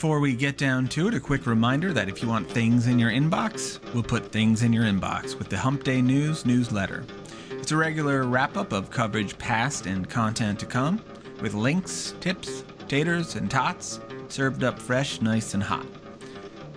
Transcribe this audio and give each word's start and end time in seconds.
before 0.00 0.18
we 0.18 0.32
get 0.32 0.56
down 0.56 0.88
to 0.88 1.08
it, 1.08 1.14
a 1.14 1.20
quick 1.20 1.46
reminder 1.46 1.92
that 1.92 2.08
if 2.08 2.22
you 2.22 2.28
want 2.28 2.50
things 2.50 2.86
in 2.86 2.98
your 2.98 3.10
inbox, 3.10 3.78
we'll 3.92 4.02
put 4.02 4.32
things 4.32 4.62
in 4.62 4.72
your 4.72 4.84
inbox 4.84 5.38
with 5.38 5.50
the 5.50 5.58
Hump 5.58 5.84
Day 5.84 6.00
News 6.00 6.46
newsletter. 6.46 7.04
It's 7.50 7.70
a 7.70 7.76
regular 7.76 8.22
wrap 8.22 8.56
up 8.56 8.72
of 8.72 8.90
coverage 8.90 9.36
past 9.36 9.84
and 9.84 10.08
content 10.08 10.58
to 10.60 10.64
come, 10.64 11.04
with 11.42 11.52
links, 11.52 12.14
tips, 12.18 12.64
taters, 12.88 13.34
and 13.34 13.50
tots 13.50 14.00
served 14.28 14.64
up 14.64 14.78
fresh, 14.78 15.20
nice, 15.20 15.52
and 15.52 15.62
hot. 15.62 15.84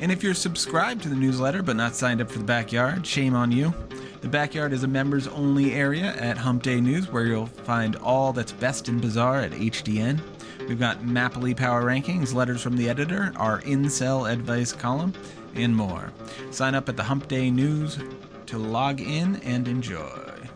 And 0.01 0.11
if 0.11 0.21
you're 0.21 0.33
subscribed 0.33 1.01
to 1.03 1.09
the 1.09 1.15
newsletter 1.15 1.63
but 1.63 1.77
not 1.77 1.95
signed 1.95 2.19
up 2.19 2.29
for 2.29 2.39
the 2.39 2.43
backyard, 2.43 3.07
shame 3.07 3.35
on 3.35 3.53
you. 3.53 3.73
The 4.19 4.27
backyard 4.27 4.73
is 4.73 4.83
a 4.83 4.87
members 4.89 5.29
only 5.29 5.73
area 5.73 6.13
at 6.17 6.37
Hump 6.37 6.61
Day 6.61 6.81
News 6.81 7.09
where 7.09 7.23
you'll 7.23 7.45
find 7.45 7.95
all 7.95 8.33
that's 8.33 8.51
best 8.51 8.89
and 8.89 8.99
bizarre 8.99 9.39
at 9.39 9.51
HDN. 9.51 10.19
We've 10.67 10.79
got 10.79 11.01
Mapley 11.01 11.55
Power 11.55 11.83
Rankings, 11.83 12.33
letters 12.33 12.61
from 12.61 12.77
the 12.77 12.89
editor, 12.89 13.33
our 13.35 13.61
incel 13.61 14.31
advice 14.31 14.71
column, 14.71 15.13
and 15.55 15.75
more. 15.75 16.11
Sign 16.51 16.73
up 16.73 16.87
at 16.87 16.95
the 16.95 17.03
Hump 17.03 17.27
Day 17.27 17.51
News 17.51 17.99
to 18.45 18.57
log 18.57 19.01
in 19.01 19.35
and 19.37 19.67
enjoy. 19.67 20.47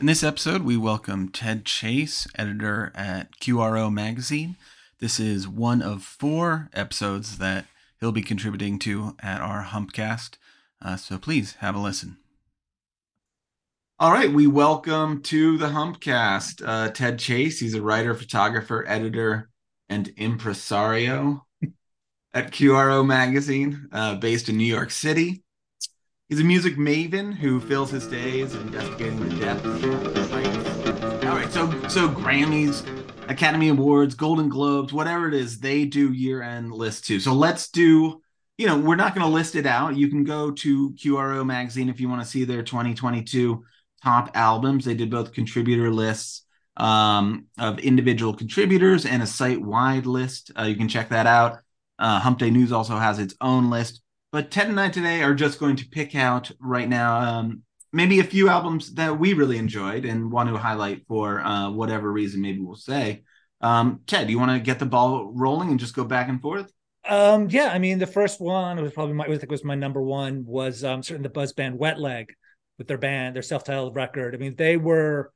In 0.00 0.06
this 0.06 0.24
episode, 0.24 0.62
we 0.62 0.76
welcome 0.76 1.28
Ted 1.28 1.64
Chase, 1.64 2.26
editor 2.34 2.90
at 2.96 3.38
QRO 3.38 3.92
Magazine. 3.92 4.56
This 4.98 5.20
is 5.20 5.46
one 5.46 5.82
of 5.82 6.02
four 6.02 6.68
episodes 6.72 7.38
that 7.38 7.66
he'll 8.00 8.10
be 8.10 8.22
contributing 8.22 8.80
to 8.80 9.14
at 9.20 9.40
our 9.40 9.64
Humpcast, 9.64 10.32
uh, 10.82 10.96
so 10.96 11.16
please 11.16 11.54
have 11.60 11.76
a 11.76 11.80
listen. 11.80 12.16
All 14.02 14.10
right, 14.10 14.32
we 14.32 14.48
welcome 14.48 15.22
to 15.22 15.56
the 15.58 15.68
Humpcast 15.68 16.60
uh, 16.66 16.90
Ted 16.90 17.20
Chase. 17.20 17.60
He's 17.60 17.74
a 17.74 17.80
writer, 17.80 18.16
photographer, 18.16 18.84
editor, 18.88 19.48
and 19.88 20.08
impresario 20.16 21.46
at 22.34 22.50
QRO 22.50 23.06
Magazine, 23.06 23.88
uh, 23.92 24.16
based 24.16 24.48
in 24.48 24.56
New 24.56 24.64
York 24.64 24.90
City. 24.90 25.44
He's 26.28 26.40
a 26.40 26.44
music 26.44 26.74
maven 26.74 27.32
who 27.32 27.60
fills 27.60 27.92
his 27.92 28.08
days 28.08 28.56
investigating 28.56 29.20
the 29.20 29.36
depths. 29.36 29.84
All 31.24 31.36
right, 31.36 31.52
so 31.52 31.70
so 31.86 32.08
Grammys, 32.08 32.84
Academy 33.30 33.68
Awards, 33.68 34.16
Golden 34.16 34.48
Globes, 34.48 34.92
whatever 34.92 35.28
it 35.28 35.34
is, 35.34 35.60
they 35.60 35.84
do 35.84 36.12
year-end 36.12 36.72
lists 36.72 37.06
too. 37.06 37.20
So 37.20 37.34
let's 37.34 37.70
do. 37.70 38.20
You 38.58 38.66
know, 38.66 38.78
we're 38.78 38.96
not 38.96 39.14
going 39.14 39.24
to 39.24 39.32
list 39.32 39.54
it 39.54 39.64
out. 39.64 39.96
You 39.96 40.08
can 40.08 40.24
go 40.24 40.50
to 40.50 40.90
QRO 40.90 41.46
Magazine 41.46 41.88
if 41.88 42.00
you 42.00 42.08
want 42.08 42.20
to 42.20 42.28
see 42.28 42.42
their 42.42 42.64
2022 42.64 43.64
top 44.02 44.30
albums. 44.34 44.84
They 44.84 44.94
did 44.94 45.10
both 45.10 45.32
contributor 45.32 45.90
lists 45.90 46.44
um, 46.76 47.46
of 47.58 47.78
individual 47.78 48.34
contributors 48.34 49.06
and 49.06 49.22
a 49.22 49.26
site-wide 49.26 50.06
list. 50.06 50.50
Uh, 50.58 50.64
you 50.64 50.76
can 50.76 50.88
check 50.88 51.10
that 51.10 51.26
out. 51.26 51.58
Uh, 51.98 52.18
Hump 52.18 52.38
Day 52.38 52.50
News 52.50 52.72
also 52.72 52.96
has 52.96 53.18
its 53.18 53.34
own 53.40 53.70
list. 53.70 54.02
But 54.32 54.50
Ted 54.50 54.68
and 54.68 54.80
I 54.80 54.88
today 54.88 55.22
are 55.22 55.34
just 55.34 55.60
going 55.60 55.76
to 55.76 55.88
pick 55.88 56.14
out 56.14 56.50
right 56.58 56.88
now 56.88 57.20
um, 57.20 57.62
maybe 57.92 58.20
a 58.20 58.24
few 58.24 58.48
albums 58.48 58.94
that 58.94 59.18
we 59.18 59.34
really 59.34 59.58
enjoyed 59.58 60.04
and 60.04 60.32
want 60.32 60.48
to 60.48 60.56
highlight 60.56 61.06
for 61.06 61.40
uh, 61.40 61.70
whatever 61.70 62.10
reason. 62.10 62.40
Maybe 62.40 62.60
we'll 62.60 62.76
say. 62.76 63.22
Um, 63.60 64.00
Ted, 64.06 64.26
do 64.26 64.32
you 64.32 64.38
want 64.38 64.52
to 64.52 64.58
get 64.58 64.78
the 64.78 64.86
ball 64.86 65.30
rolling 65.34 65.70
and 65.70 65.78
just 65.78 65.94
go 65.94 66.04
back 66.04 66.28
and 66.28 66.40
forth? 66.40 66.72
Um, 67.06 67.48
yeah, 67.50 67.68
I 67.72 67.78
mean, 67.78 67.98
the 67.98 68.06
first 68.06 68.40
one 68.40 68.80
was 68.80 68.92
probably 68.92 69.14
my, 69.14 69.24
I 69.24 69.36
think 69.36 69.50
was 69.50 69.64
my 69.64 69.74
number 69.74 70.00
one 70.00 70.44
was 70.46 70.84
um, 70.84 71.02
certainly 71.02 71.24
the 71.28 71.32
buzz 71.32 71.52
band 71.52 71.78
Wet 71.78 72.00
Leg 72.00 72.32
with 72.82 72.88
their 72.88 72.98
band, 72.98 73.36
their 73.36 73.42
self-titled 73.42 73.94
record. 73.94 74.34
I 74.34 74.38
mean, 74.38 74.56
they 74.56 74.76
were 74.76 75.32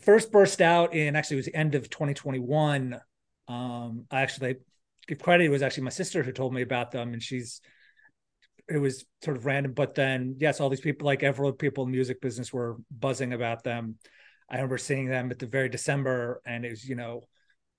first 0.00 0.32
burst 0.32 0.62
out 0.62 0.94
in 0.94 1.14
actually 1.14 1.36
it 1.36 1.38
was 1.40 1.46
the 1.46 1.54
end 1.54 1.74
of 1.74 1.90
2021. 1.90 2.98
Um, 3.46 4.06
I 4.10 4.22
actually 4.22 4.56
give 5.06 5.18
credit. 5.18 5.44
It 5.44 5.50
was 5.50 5.60
actually 5.60 5.82
my 5.82 5.90
sister 5.90 6.22
who 6.22 6.32
told 6.32 6.54
me 6.54 6.62
about 6.62 6.92
them, 6.92 7.12
and 7.12 7.22
she's 7.22 7.60
it 8.68 8.78
was 8.78 9.04
sort 9.22 9.36
of 9.36 9.44
random. 9.44 9.74
But 9.74 9.94
then, 9.94 10.36
yes, 10.38 10.60
all 10.60 10.70
these 10.70 10.80
people, 10.80 11.04
like 11.04 11.22
every 11.22 11.52
people 11.52 11.84
in 11.84 11.90
the 11.90 11.96
music 11.96 12.22
business, 12.22 12.54
were 12.54 12.78
buzzing 12.90 13.34
about 13.34 13.62
them. 13.62 13.96
I 14.48 14.54
remember 14.54 14.78
seeing 14.78 15.08
them 15.08 15.30
at 15.30 15.38
the 15.38 15.46
very 15.46 15.68
December, 15.68 16.40
and 16.46 16.64
it 16.64 16.70
was 16.70 16.88
you 16.88 16.96
know 16.96 17.20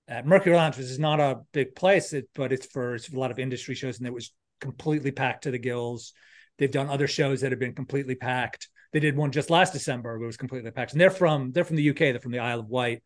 at 0.06 0.24
Mercury 0.24 0.54
Lounge, 0.54 0.76
which 0.76 0.86
is 0.86 1.00
not 1.00 1.18
a 1.18 1.40
big 1.52 1.74
place, 1.74 2.12
it, 2.12 2.28
but 2.32 2.52
it's 2.52 2.66
for, 2.66 2.94
it's 2.94 3.06
for 3.06 3.16
a 3.16 3.20
lot 3.20 3.32
of 3.32 3.40
industry 3.40 3.74
shows, 3.74 3.98
and 3.98 4.06
it 4.06 4.14
was 4.14 4.32
completely 4.60 5.10
packed 5.10 5.42
to 5.42 5.50
the 5.50 5.58
gills. 5.58 6.12
They've 6.58 6.70
done 6.70 6.88
other 6.88 7.06
shows 7.06 7.40
that 7.40 7.52
have 7.52 7.60
been 7.60 7.74
completely 7.74 8.14
packed. 8.14 8.68
They 8.92 9.00
did 9.00 9.16
one 9.16 9.32
just 9.32 9.50
last 9.50 9.72
December, 9.72 10.16
it 10.16 10.26
was 10.26 10.36
completely 10.36 10.70
packed. 10.70 10.92
And 10.92 11.00
they're 11.00 11.10
from 11.10 11.52
they're 11.52 11.64
from 11.64 11.76
the 11.76 11.90
UK. 11.90 11.98
They're 11.98 12.20
from 12.20 12.32
the 12.32 12.38
Isle 12.38 12.60
of 12.60 12.68
Wight. 12.68 13.02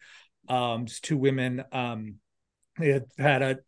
Um, 0.49 0.87
just 0.87 1.05
two 1.05 1.17
women. 1.17 1.65
Um, 1.73 2.17
they 2.79 2.89
had 2.89 3.05
had 3.19 3.43
a 3.43 3.59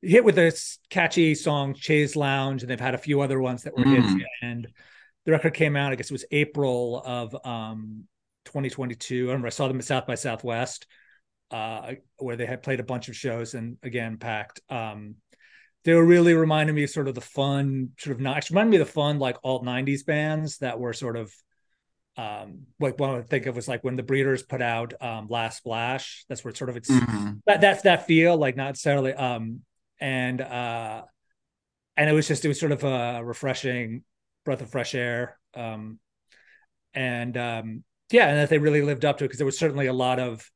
hit 0.00 0.24
with 0.24 0.34
this 0.34 0.78
catchy 0.90 1.34
song 1.34 1.74
Chaise 1.74 2.16
Longue," 2.16 2.60
and 2.60 2.70
they've 2.70 2.80
had 2.80 2.94
a 2.94 2.98
few 2.98 3.20
other 3.20 3.40
ones 3.40 3.64
that 3.64 3.76
were 3.76 3.84
mm. 3.84 3.96
hits. 3.96 4.24
And 4.42 4.68
the 5.24 5.32
record 5.32 5.54
came 5.54 5.76
out. 5.76 5.92
I 5.92 5.96
guess 5.96 6.10
it 6.10 6.14
was 6.14 6.24
April 6.30 7.02
of 7.04 7.34
um, 7.44 8.04
2022. 8.46 9.24
I 9.24 9.26
remember 9.28 9.46
I 9.46 9.50
saw 9.50 9.68
them 9.68 9.78
at 9.78 9.84
South 9.84 10.06
by 10.06 10.14
Southwest, 10.14 10.86
uh, 11.50 11.94
where 12.18 12.36
they 12.36 12.46
had 12.46 12.62
played 12.62 12.80
a 12.80 12.84
bunch 12.84 13.08
of 13.08 13.16
shows 13.16 13.54
and 13.54 13.76
again 13.82 14.18
packed. 14.18 14.60
Um, 14.70 15.16
they 15.84 15.94
were 15.94 16.04
really 16.04 16.34
reminding 16.34 16.74
me 16.74 16.84
of 16.84 16.90
sort 16.90 17.08
of 17.08 17.14
the 17.14 17.20
fun, 17.20 17.90
sort 17.98 18.16
of 18.16 18.20
not 18.20 18.48
reminding 18.48 18.70
me 18.70 18.76
of 18.78 18.86
the 18.86 18.92
fun 18.92 19.18
like 19.18 19.36
alt 19.44 19.64
'90s 19.64 20.04
bands 20.04 20.58
that 20.58 20.78
were 20.78 20.92
sort 20.92 21.16
of 21.16 21.32
um 22.16 22.66
like 22.78 22.98
one 22.98 23.10
I 23.10 23.14
would 23.14 23.28
think 23.28 23.46
of 23.46 23.56
was 23.56 23.66
like 23.66 23.82
when 23.82 23.96
the 23.96 24.02
breeders 24.02 24.42
put 24.42 24.62
out 24.62 24.94
um 25.00 25.26
last 25.28 25.58
splash 25.58 26.24
that's 26.28 26.44
where 26.44 26.54
sort 26.54 26.70
of 26.70 26.76
it's 26.76 26.90
mm-hmm. 26.90 27.32
that 27.46 27.60
that's 27.60 27.82
that 27.82 28.06
feel 28.06 28.36
like 28.36 28.56
not 28.56 28.68
necessarily 28.68 29.12
um 29.12 29.62
and 30.00 30.40
uh 30.40 31.02
and 31.96 32.08
it 32.08 32.12
was 32.12 32.28
just 32.28 32.44
it 32.44 32.48
was 32.48 32.60
sort 32.60 32.70
of 32.70 32.84
a 32.84 33.24
refreshing 33.24 34.04
breath 34.44 34.60
of 34.60 34.70
fresh 34.70 34.94
air 34.94 35.38
um 35.54 35.98
and 36.94 37.36
um 37.36 37.82
yeah 38.12 38.28
and 38.28 38.38
that 38.38 38.48
they 38.48 38.58
really 38.58 38.82
lived 38.82 39.04
up 39.04 39.18
to 39.18 39.24
it 39.24 39.28
because 39.28 39.38
there 39.38 39.46
was 39.46 39.58
certainly 39.58 39.86
a 39.86 39.92
lot 39.92 40.20
of 40.20 40.48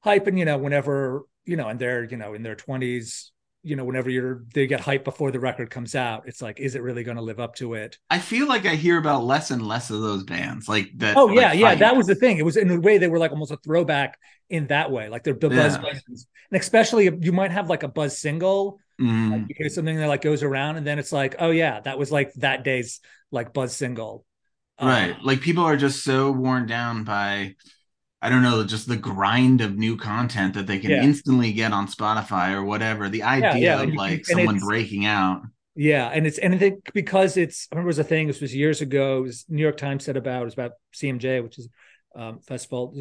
hype 0.00 0.26
and 0.26 0.38
you 0.38 0.44
know 0.44 0.58
whenever 0.58 1.22
you 1.46 1.56
know 1.56 1.68
and 1.68 1.78
they're 1.78 2.04
you 2.04 2.18
know 2.18 2.34
in 2.34 2.42
their 2.42 2.56
20s 2.56 3.30
you 3.62 3.76
know 3.76 3.84
whenever 3.84 4.08
you're 4.08 4.44
they 4.54 4.66
get 4.66 4.80
hyped 4.80 5.04
before 5.04 5.30
the 5.30 5.40
record 5.40 5.68
comes 5.68 5.94
out 5.94 6.22
it's 6.26 6.40
like 6.40 6.60
is 6.60 6.74
it 6.74 6.82
really 6.82 7.02
going 7.02 7.16
to 7.16 7.22
live 7.22 7.40
up 7.40 7.54
to 7.56 7.74
it? 7.74 7.98
I 8.08 8.18
feel 8.18 8.46
like 8.46 8.66
i 8.66 8.74
hear 8.74 8.98
about 8.98 9.24
less 9.24 9.50
and 9.50 9.66
less 9.66 9.90
of 9.90 10.00
those 10.00 10.24
bands 10.24 10.68
like 10.68 10.90
that 10.96 11.16
oh 11.16 11.28
yeah 11.30 11.50
like, 11.50 11.58
yeah 11.58 11.74
that 11.74 11.96
was 11.96 12.06
the 12.06 12.14
thing. 12.14 12.38
It 12.38 12.44
was 12.44 12.56
in 12.56 12.70
a 12.70 12.80
way 12.80 12.98
they 12.98 13.08
were 13.08 13.18
like 13.18 13.32
almost 13.32 13.52
a 13.52 13.56
throwback 13.58 14.18
in 14.48 14.68
that 14.68 14.90
way 14.90 15.08
like 15.08 15.24
they're 15.24 15.34
the 15.34 15.48
buzz 15.50 15.76
yeah. 15.76 15.90
and 15.90 16.60
especially 16.60 17.10
you 17.20 17.32
might 17.32 17.50
have 17.50 17.68
like 17.68 17.82
a 17.82 17.88
buzz 17.88 18.16
single 18.16 18.78
mm. 19.00 19.32
like 19.32 19.48
you 19.48 19.54
hear 19.58 19.68
something 19.68 19.96
that 19.96 20.08
like 20.08 20.22
goes 20.22 20.42
around 20.42 20.76
and 20.76 20.86
then 20.86 20.98
it's 20.98 21.12
like 21.12 21.36
oh 21.38 21.50
yeah 21.50 21.80
that 21.80 21.98
was 21.98 22.10
like 22.10 22.32
that 22.34 22.64
day's 22.64 23.00
like 23.30 23.52
buzz 23.52 23.74
single. 23.74 24.24
Right. 24.80 25.12
Um, 25.12 25.20
like 25.22 25.40
people 25.40 25.64
are 25.64 25.76
just 25.76 26.04
so 26.04 26.30
worn 26.30 26.66
down 26.66 27.04
by 27.04 27.56
I 28.20 28.28
don't 28.28 28.42
know, 28.42 28.64
just 28.64 28.88
the 28.88 28.96
grind 28.96 29.60
of 29.60 29.76
new 29.76 29.96
content 29.96 30.54
that 30.54 30.66
they 30.66 30.78
can 30.78 30.90
yeah. 30.90 31.02
instantly 31.02 31.52
get 31.52 31.72
on 31.72 31.86
Spotify 31.86 32.52
or 32.52 32.64
whatever. 32.64 33.08
The 33.08 33.22
idea 33.22 33.56
yeah, 33.56 33.76
yeah. 33.76 33.82
of 33.82 33.94
like 33.94 34.26
someone 34.26 34.58
breaking 34.58 35.06
out. 35.06 35.42
Yeah, 35.76 36.08
and 36.08 36.26
it's 36.26 36.38
and 36.38 36.52
I 36.52 36.58
think 36.58 36.92
because 36.92 37.36
it's 37.36 37.68
I 37.70 37.76
remember 37.76 37.86
it 37.86 37.90
was 37.90 37.98
a 38.00 38.04
thing. 38.04 38.26
This 38.26 38.40
was 38.40 38.54
years 38.54 38.80
ago. 38.80 39.18
It 39.18 39.22
was 39.22 39.44
New 39.48 39.62
York 39.62 39.76
Times 39.76 40.04
said 40.04 40.16
about 40.16 40.42
it 40.42 40.46
was 40.46 40.54
about 40.54 40.72
CMJ, 40.92 41.42
which 41.44 41.58
is 41.58 41.68
um, 42.16 42.40
festival. 42.40 42.92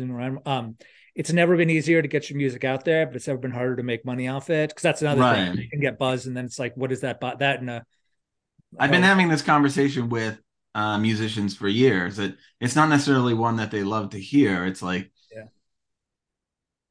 Um, 0.45 0.78
it's 1.16 1.34
never 1.34 1.57
been 1.57 1.72
easier 1.72 2.03
to 2.03 2.07
get 2.07 2.29
your 2.29 2.38
music 2.38 2.63
out 2.63 2.85
there, 2.85 3.07
but 3.07 3.16
it's 3.16 3.25
never 3.25 3.39
been 3.39 3.49
harder 3.49 3.78
to 3.78 3.84
make 3.84 4.05
money 4.05 4.28
off 4.28 4.51
it 4.51 4.69
because 4.69 4.84
that's 4.84 5.01
another 5.01 5.22
right. 5.22 5.47
thing. 5.47 5.57
You 5.57 5.69
can 5.69 5.79
get 5.79 5.97
buzz, 5.97 6.28
and 6.28 6.38
then 6.38 6.45
it's 6.45 6.59
like, 6.59 6.78
what 6.78 6.91
is 6.91 7.01
that? 7.01 7.19
That 7.22 7.59
and 7.59 7.69
a. 7.72 7.85
I've 8.78 8.91
been 8.91 9.01
having 9.01 9.29
this 9.29 9.41
conversation 9.41 10.09
with 10.09 10.39
uh, 10.75 10.97
musicians 10.97 11.55
for 11.55 11.67
years. 11.67 12.17
That 12.17 12.35
it's 12.59 12.75
not 12.75 12.89
necessarily 12.89 13.33
one 13.33 13.57
that 13.57 13.72
they 13.72 13.83
love 13.83 14.11
to 14.11 14.19
hear. 14.19 14.66
It's 14.66 14.81
like 14.81 15.11
yeah. 15.34 15.46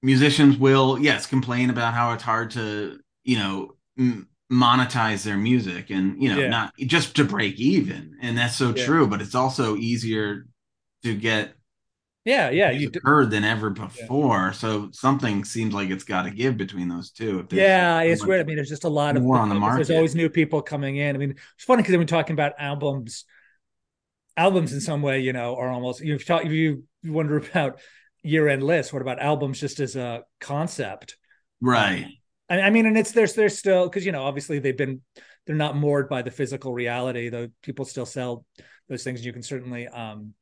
musicians 0.02 0.56
will 0.58 0.98
yes 0.98 1.26
complain 1.26 1.70
about 1.70 1.94
how 1.94 2.12
it's 2.12 2.22
hard 2.22 2.50
to 2.52 2.98
you 3.24 3.38
know 3.38 3.76
m- 3.98 4.28
monetize 4.50 5.24
their 5.24 5.36
music 5.36 5.90
and 5.90 6.22
you 6.22 6.28
know 6.28 6.40
yeah. 6.40 6.48
not 6.48 6.72
just 6.78 7.16
to 7.16 7.24
break 7.24 7.58
even, 7.58 8.16
and 8.20 8.36
that's 8.36 8.56
so 8.56 8.74
yeah. 8.74 8.84
true. 8.84 9.06
But 9.06 9.20
it's 9.20 9.34
also 9.34 9.76
easier 9.76 10.46
to 11.02 11.14
get 11.14 11.56
yeah 12.26 12.50
yeah 12.50 12.70
you 12.70 12.90
heard 13.04 13.30
than 13.30 13.44
ever 13.44 13.70
before 13.70 14.46
yeah. 14.46 14.50
so 14.50 14.90
something 14.92 15.44
seems 15.44 15.72
like 15.72 15.88
it's 15.88 16.04
got 16.04 16.22
to 16.22 16.30
give 16.30 16.56
between 16.56 16.88
those 16.88 17.10
two 17.10 17.46
yeah 17.52 18.00
it's 18.00 18.26
weird 18.26 18.40
i 18.40 18.44
mean 18.44 18.56
there's 18.56 18.68
just 18.68 18.84
a 18.84 18.88
lot 18.88 19.16
of 19.16 19.22
more 19.22 19.38
on 19.38 19.48
the 19.48 19.54
market 19.54 19.86
there's 19.86 19.96
always 19.96 20.14
new 20.14 20.28
people 20.28 20.60
coming 20.60 20.96
in 20.96 21.14
i 21.14 21.18
mean 21.18 21.30
it's 21.30 21.64
funny 21.64 21.82
because 21.82 21.96
we're 21.96 22.04
talking 22.04 22.32
about 22.34 22.52
albums 22.58 23.24
albums 24.36 24.72
in 24.72 24.80
some 24.80 25.02
way, 25.02 25.20
you 25.20 25.32
know, 25.32 25.56
are 25.56 25.70
almost 25.70 26.00
you've 26.00 26.24
talked 26.24 26.46
if 26.46 26.52
you 26.52 26.84
wonder 27.04 27.36
about 27.36 27.80
year 28.22 28.48
end 28.48 28.62
lists, 28.62 28.92
what 28.92 29.02
about 29.02 29.20
albums 29.20 29.60
just 29.60 29.80
as 29.80 29.96
a 29.96 30.24
concept? 30.40 31.16
Right. 31.60 32.06
I, 32.48 32.60
I 32.62 32.70
mean, 32.70 32.86
and 32.86 32.98
it's 32.98 33.12
there's 33.12 33.34
there's 33.34 33.58
still 33.58 33.88
because 33.88 34.04
you 34.04 34.12
know 34.12 34.22
obviously 34.22 34.58
they've 34.58 34.76
been 34.76 35.00
they're 35.46 35.56
not 35.56 35.76
moored 35.76 36.08
by 36.08 36.22
the 36.22 36.30
physical 36.30 36.72
reality, 36.72 37.28
though 37.28 37.48
people 37.62 37.84
still 37.84 38.06
sell 38.06 38.44
those 38.88 39.04
things. 39.04 39.24
You 39.24 39.32
can 39.32 39.42
certainly 39.42 39.88
um 39.88 40.34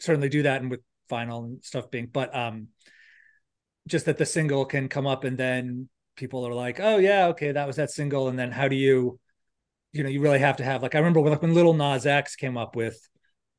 certainly 0.00 0.28
do 0.28 0.42
that 0.42 0.62
and 0.62 0.70
with 0.70 0.80
vinyl 1.10 1.44
and 1.44 1.64
stuff 1.64 1.90
being, 1.90 2.08
but 2.12 2.34
um 2.34 2.68
just 3.88 4.06
that 4.06 4.16
the 4.16 4.26
single 4.26 4.64
can 4.64 4.88
come 4.88 5.06
up 5.06 5.24
and 5.24 5.36
then 5.36 5.88
people 6.16 6.46
are 6.46 6.54
like, 6.54 6.78
oh 6.80 6.98
yeah, 6.98 7.28
okay, 7.28 7.52
that 7.52 7.66
was 7.66 7.76
that 7.76 7.90
single, 7.90 8.28
and 8.28 8.38
then 8.38 8.50
how 8.50 8.68
do 8.68 8.76
you, 8.76 9.18
you 9.92 10.02
know, 10.02 10.08
you 10.08 10.20
really 10.20 10.38
have 10.38 10.56
to 10.56 10.64
have 10.64 10.82
like 10.82 10.94
I 10.94 10.98
remember 10.98 11.20
when 11.20 11.32
like 11.32 11.42
when 11.42 11.54
Lil 11.54 11.74
Nas 11.74 12.06
X 12.06 12.36
came 12.36 12.56
up 12.56 12.76
with 12.76 12.98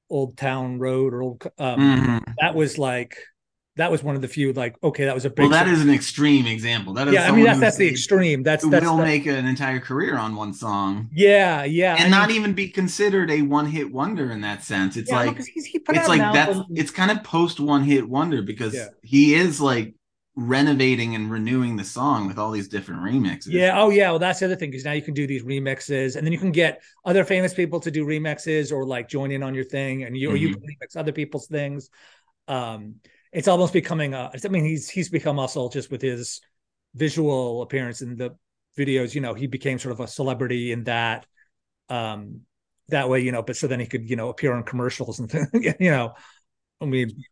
Old 0.10 0.38
Town 0.38 0.80
Road 0.80 1.14
or 1.14 1.22
Old, 1.22 1.48
um, 1.58 1.80
mm-hmm. 1.80 2.32
that 2.40 2.56
was 2.56 2.78
like 2.78 3.18
that 3.76 3.90
was 3.92 4.04
one 4.04 4.16
of 4.16 4.22
the 4.22 4.28
few 4.28 4.54
like 4.54 4.76
okay 4.84 5.06
that 5.06 5.16
was 5.16 5.26
a 5.26 5.30
big 5.30 5.40
well 5.40 5.50
that 5.50 5.66
song. 5.66 5.74
is 5.74 5.82
an 5.82 5.90
extreme 5.90 6.46
example 6.46 6.94
that 6.94 7.08
is 7.08 7.14
yeah 7.14 7.28
i 7.28 7.32
mean 7.32 7.44
that's 7.44 7.60
that's 7.60 7.78
the 7.78 7.88
extreme 7.88 8.44
that's 8.44 8.68
that 8.70 8.84
will 8.84 8.98
make 8.98 9.26
an 9.26 9.46
entire 9.48 9.80
career 9.80 10.16
on 10.16 10.36
one 10.36 10.54
song 10.54 11.10
yeah 11.12 11.64
yeah 11.64 11.96
and 11.98 12.14
I 12.14 12.20
not 12.20 12.28
mean, 12.28 12.38
even 12.38 12.54
be 12.54 12.70
considered 12.70 13.32
a 13.32 13.42
one-hit 13.42 13.92
wonder 13.92 14.32
in 14.32 14.42
that 14.42 14.64
sense 14.64 14.96
it's 14.96 15.10
yeah, 15.10 15.24
like 15.24 15.38
it's 15.40 16.08
like 16.08 16.34
that's 16.34 16.60
it's 16.72 16.92
kind 16.92 17.10
of 17.10 17.24
post 17.24 17.60
one-hit 17.60 18.08
wonder 18.08 18.42
because 18.42 18.76
yeah. 18.76 18.88
he 19.02 19.34
is 19.34 19.60
like 19.60 19.96
renovating 20.36 21.14
and 21.14 21.30
renewing 21.30 21.76
the 21.76 21.84
song 21.84 22.28
with 22.28 22.40
all 22.40 22.50
these 22.50 22.68
different 22.68 23.02
remixes 23.02 23.52
yeah 23.52 23.80
oh 23.80 23.92
yeah 23.92 24.10
well 24.10 24.18
that's 24.18 24.40
the 24.40 24.46
other 24.46 24.56
thing 24.56 24.72
because 24.72 24.84
now 24.84 24.92
you 24.92 25.02
can 25.02 25.14
do 25.14 25.28
these 25.28 25.44
remixes 25.44 26.16
and 26.16 26.26
then 26.26 26.34
you 26.34 26.40
can 26.40 26.52
get 26.52 26.82
other 27.06 27.24
famous 27.24 27.54
people 27.54 27.80
to 27.80 27.92
do 27.92 28.04
remixes 28.04 28.72
or 28.72 28.84
like 28.84 29.08
join 29.08 29.30
in 29.30 29.44
on 29.44 29.54
your 29.54 29.64
thing 29.64 30.04
and 30.04 30.18
you 30.18 30.30
mm-hmm. 30.30 30.34
or 30.34 30.38
you 30.38 30.50
mm-hmm. 30.50 30.66
remix 30.66 30.98
other 30.98 31.12
people's 31.12 31.46
things 31.46 31.92
um 32.48 32.96
it's 33.34 33.48
almost 33.48 33.74
becoming 33.74 34.14
a, 34.14 34.32
I 34.32 34.48
mean, 34.48 34.64
he's 34.64 34.90
he's 34.90 35.10
become 35.10 35.40
also 35.40 35.68
just 35.68 35.92
with 35.92 36.02
his 36.02 36.40
visual 36.94 37.64
appearance 37.64 38.02
in 38.02 38.16
the 38.16 38.38
videos. 38.78 39.16
You 39.16 39.22
know, 39.22 39.34
he 39.34 39.48
became 39.48 39.80
sort 39.80 39.94
of 39.94 40.00
a 40.00 40.08
celebrity 40.08 40.72
in 40.72 40.84
that 40.86 41.26
um 41.90 42.42
that 42.90 43.10
way. 43.10 43.22
You 43.22 43.32
know, 43.32 43.42
but 43.42 43.58
so 43.58 43.68
then 43.68 43.80
he 43.80 43.88
could 43.88 44.08
you 44.10 44.16
know 44.16 44.30
appear 44.30 44.54
on 44.54 44.64
commercials 44.64 45.20
and 45.20 45.30
things. 45.30 45.50
You 45.80 45.90
know, 45.90 46.14
I 46.80 46.86
mean, 46.86 47.24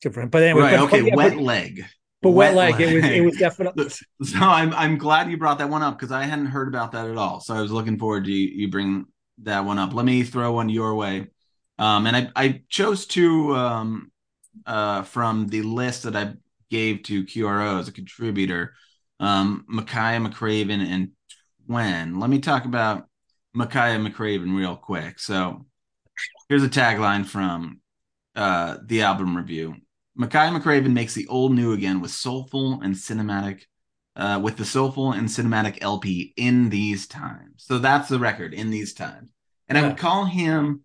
different. 0.00 0.32
But 0.32 0.42
anyway, 0.42 0.62
right? 0.62 0.76
But, 0.76 0.84
okay, 0.86 1.00
but, 1.02 1.06
yeah, 1.06 1.14
wet 1.14 1.34
but, 1.34 1.42
leg. 1.42 1.84
But 2.20 2.30
wet, 2.30 2.54
wet 2.54 2.78
leg, 2.78 2.80
leg, 2.80 2.92
it 2.92 2.94
was 2.94 3.04
it 3.04 3.20
was 3.24 3.36
definitely. 3.36 3.88
So 4.24 4.38
I'm 4.40 4.72
I'm 4.74 4.98
glad 4.98 5.30
you 5.30 5.36
brought 5.36 5.58
that 5.58 5.68
one 5.68 5.82
up 5.82 5.98
because 5.98 6.10
I 6.10 6.24
hadn't 6.24 6.46
heard 6.46 6.68
about 6.68 6.92
that 6.92 7.08
at 7.08 7.16
all. 7.16 7.40
So 7.40 7.54
I 7.54 7.60
was 7.60 7.70
looking 7.70 7.98
forward 7.98 8.24
to 8.24 8.32
you, 8.32 8.48
you 8.48 8.68
bring 8.68 9.06
that 9.42 9.64
one 9.64 9.78
up. 9.78 9.94
Let 9.94 10.04
me 10.04 10.24
throw 10.24 10.52
one 10.52 10.68
your 10.68 10.94
way. 10.94 11.28
Um, 11.78 12.06
and 12.06 12.16
I, 12.16 12.30
I 12.34 12.62
chose 12.68 13.06
to 13.08 13.54
um, 13.54 14.12
uh, 14.66 15.02
from 15.02 15.46
the 15.48 15.62
list 15.62 16.02
that 16.02 16.16
I 16.16 16.34
gave 16.70 17.04
to 17.04 17.24
QRO 17.24 17.78
as 17.78 17.88
a 17.88 17.92
contributor, 17.92 18.74
um, 19.20 19.64
Makaya 19.72 20.26
McCraven 20.26 20.84
and 20.84 21.10
Twen. 21.66 22.18
Let 22.18 22.30
me 22.30 22.40
talk 22.40 22.64
about 22.64 23.06
Makaya 23.56 24.04
McCraven 24.04 24.56
real 24.56 24.76
quick. 24.76 25.18
So 25.18 25.66
here's 26.48 26.64
a 26.64 26.68
tagline 26.68 27.26
from 27.26 27.80
uh, 28.34 28.78
the 28.84 29.02
album 29.02 29.36
review. 29.36 29.76
Makaya 30.18 30.58
McCraven 30.58 30.92
makes 30.92 31.14
the 31.14 31.26
old 31.28 31.52
new 31.54 31.72
again 31.72 32.00
with 32.00 32.10
soulful 32.10 32.80
and 32.82 32.94
cinematic, 32.94 33.62
uh, 34.16 34.40
with 34.42 34.56
the 34.56 34.64
soulful 34.64 35.12
and 35.12 35.28
cinematic 35.28 35.78
LP 35.80 36.32
in 36.36 36.70
these 36.70 37.06
times. 37.06 37.52
So 37.58 37.78
that's 37.78 38.08
the 38.08 38.18
record 38.18 38.52
in 38.52 38.70
these 38.70 38.94
times. 38.94 39.30
And 39.68 39.78
yeah. 39.78 39.84
I 39.84 39.88
would 39.88 39.96
call 39.96 40.24
him 40.24 40.84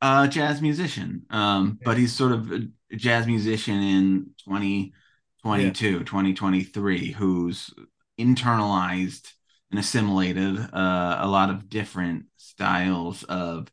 a 0.00 0.26
jazz 0.26 0.60
musician, 0.60 1.26
um, 1.30 1.78
but 1.84 1.96
he's 1.96 2.12
sort 2.12 2.32
of 2.32 2.50
a 2.50 2.68
jazz 2.96 3.26
musician 3.26 3.80
in 3.80 4.30
2022, 4.44 5.90
yeah. 5.90 5.98
2023 5.98 7.12
who's 7.12 7.72
internalized 8.18 9.32
and 9.70 9.78
assimilated 9.78 10.58
uh, 10.58 11.18
a 11.20 11.28
lot 11.28 11.50
of 11.50 11.68
different 11.68 12.26
styles 12.36 13.22
of 13.24 13.70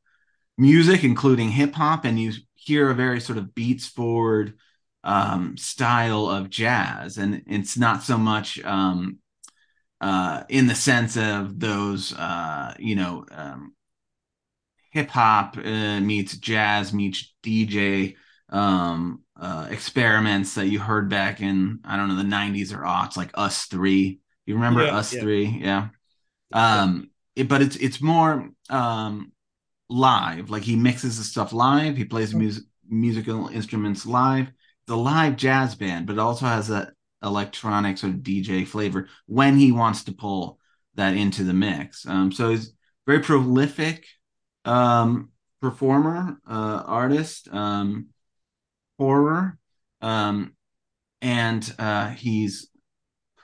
music, 0.57 1.03
including 1.03 1.49
hip 1.49 1.73
hop. 1.73 2.05
And 2.05 2.19
you 2.19 2.31
hear 2.53 2.91
a 2.91 2.95
very 2.95 3.19
sort 3.19 3.39
of 3.39 3.55
beats 3.55 3.87
forward 3.87 4.53
um, 5.03 5.57
style 5.57 6.27
of 6.27 6.49
jazz. 6.49 7.17
And 7.17 7.43
it's 7.47 7.77
not 7.77 8.03
so 8.03 8.17
much 8.17 8.63
um, 8.63 9.19
uh, 10.01 10.43
in 10.49 10.67
the 10.67 10.75
sense 10.75 11.17
of 11.17 11.59
those, 11.59 12.13
uh, 12.13 12.73
you 12.79 12.95
know, 12.95 13.25
um, 13.31 13.73
hip 14.91 15.09
hop 15.09 15.57
uh, 15.57 15.99
meets 15.99 16.37
jazz 16.37 16.93
meets 16.93 17.33
DJ 17.43 18.15
um, 18.49 19.21
uh, 19.39 19.67
experiments 19.69 20.55
that 20.55 20.67
you 20.67 20.79
heard 20.79 21.09
back 21.09 21.41
in 21.41 21.79
I 21.83 21.97
don't 21.97 22.09
know 22.09 22.15
the 22.15 22.23
'90s 22.23 22.73
or 22.73 22.79
aughts, 22.79 23.15
like 23.15 23.31
Us3. 23.33 24.19
You 24.45 24.55
remember 24.55 24.83
yeah, 24.83 24.97
Us 24.97 25.13
yeah. 25.13 25.21
Three? 25.21 25.59
Yeah. 25.61 25.89
Um, 26.51 27.11
it, 27.35 27.47
but 27.47 27.61
it's 27.61 27.75
it's 27.75 28.01
more 28.01 28.49
um 28.69 29.31
live. 29.89 30.49
Like 30.49 30.63
he 30.63 30.75
mixes 30.75 31.17
the 31.17 31.23
stuff 31.23 31.53
live. 31.53 31.95
He 31.95 32.05
plays 32.05 32.33
music 32.33 32.63
musical 32.87 33.47
instruments 33.49 34.05
live. 34.05 34.51
A 34.89 34.95
live 34.95 35.35
jazz 35.35 35.75
band, 35.75 36.07
but 36.07 36.19
also 36.19 36.45
has 36.45 36.67
that 36.67 36.93
electronic 37.23 37.97
sort 37.97 38.13
of 38.13 38.19
DJ 38.19 38.67
flavor 38.67 39.07
when 39.25 39.57
he 39.57 39.71
wants 39.71 40.05
to 40.05 40.11
pull 40.11 40.59
that 40.95 41.15
into 41.15 41.43
the 41.43 41.53
mix. 41.53 42.05
Um, 42.05 42.31
so 42.31 42.49
he's 42.49 42.73
very 43.05 43.19
prolific 43.19 44.05
um, 44.65 45.29
performer, 45.61 46.39
uh, 46.47 46.83
artist. 46.85 47.47
Um, 47.51 48.07
horror. 48.99 49.57
Um, 50.01 50.53
and 51.21 51.73
uh, 51.79 52.09
he's 52.09 52.67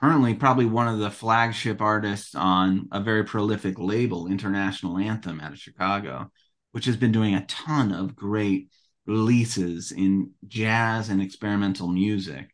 currently 0.00 0.34
probably 0.34 0.66
one 0.66 0.86
of 0.86 0.98
the 0.98 1.10
flagship 1.10 1.80
artists 1.80 2.34
on 2.34 2.88
a 2.92 3.00
very 3.00 3.24
prolific 3.24 3.78
label, 3.78 4.28
International 4.28 4.98
Anthem 4.98 5.40
out 5.40 5.52
of 5.52 5.58
Chicago, 5.58 6.30
which 6.72 6.84
has 6.84 6.96
been 6.96 7.12
doing 7.12 7.34
a 7.34 7.46
ton 7.46 7.92
of 7.92 8.14
great 8.14 8.68
releases 9.06 9.92
in 9.92 10.30
jazz 10.46 11.08
and 11.08 11.22
experimental 11.22 11.88
music. 11.88 12.50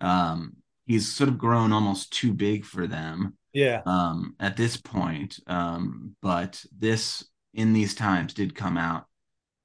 Um, 0.00 0.56
he's 0.86 1.12
sort 1.12 1.28
of 1.28 1.38
grown 1.38 1.72
almost 1.72 2.12
too 2.12 2.32
big 2.32 2.64
for 2.64 2.86
them. 2.86 3.36
Yeah. 3.52 3.82
Um, 3.86 4.36
at 4.38 4.56
this 4.56 4.76
point, 4.76 5.40
um, 5.46 6.14
but 6.20 6.62
this 6.76 7.24
in 7.54 7.72
these 7.72 7.94
times 7.94 8.34
did 8.34 8.54
come 8.54 8.76
out 8.76 9.06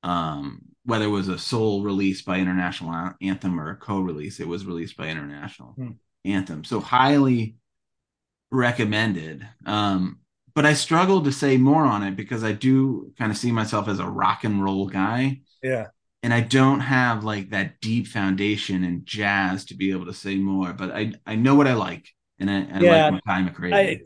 um, 0.03 0.61
whether 0.85 1.05
it 1.05 1.09
was 1.09 1.27
a 1.27 1.37
sole 1.37 1.83
release 1.83 2.21
by 2.21 2.39
International 2.39 3.13
Anthem 3.21 3.59
or 3.59 3.69
a 3.69 3.75
co-release, 3.75 4.39
it 4.39 4.47
was 4.47 4.65
released 4.65 4.97
by 4.97 5.07
International 5.07 5.73
hmm. 5.73 5.91
Anthem. 6.25 6.63
So 6.63 6.79
highly 6.79 7.55
recommended. 8.51 9.47
Um, 9.65 10.19
but 10.53 10.65
I 10.65 10.73
struggle 10.73 11.23
to 11.23 11.31
say 11.31 11.57
more 11.57 11.85
on 11.85 12.03
it 12.03 12.15
because 12.15 12.43
I 12.43 12.51
do 12.51 13.13
kind 13.17 13.31
of 13.31 13.37
see 13.37 13.51
myself 13.51 13.87
as 13.87 13.99
a 13.99 14.09
rock 14.09 14.43
and 14.43 14.63
roll 14.63 14.87
guy. 14.87 15.41
Yeah. 15.61 15.87
And 16.23 16.33
I 16.33 16.41
don't 16.41 16.81
have 16.81 17.23
like 17.23 17.49
that 17.49 17.81
deep 17.81 18.07
foundation 18.07 18.83
in 18.83 19.05
jazz 19.05 19.65
to 19.65 19.75
be 19.75 19.91
able 19.91 20.05
to 20.05 20.13
say 20.13 20.35
more, 20.35 20.71
but 20.71 20.91
I 20.91 21.13
I 21.25 21.35
know 21.35 21.55
what 21.55 21.67
I 21.67 21.73
like, 21.73 22.09
and 22.39 22.49
I, 22.49 22.59
I 22.59 22.79
yeah, 22.79 23.09
like 23.09 23.23
Makaya 23.23 23.53
McCraven. 23.53 24.01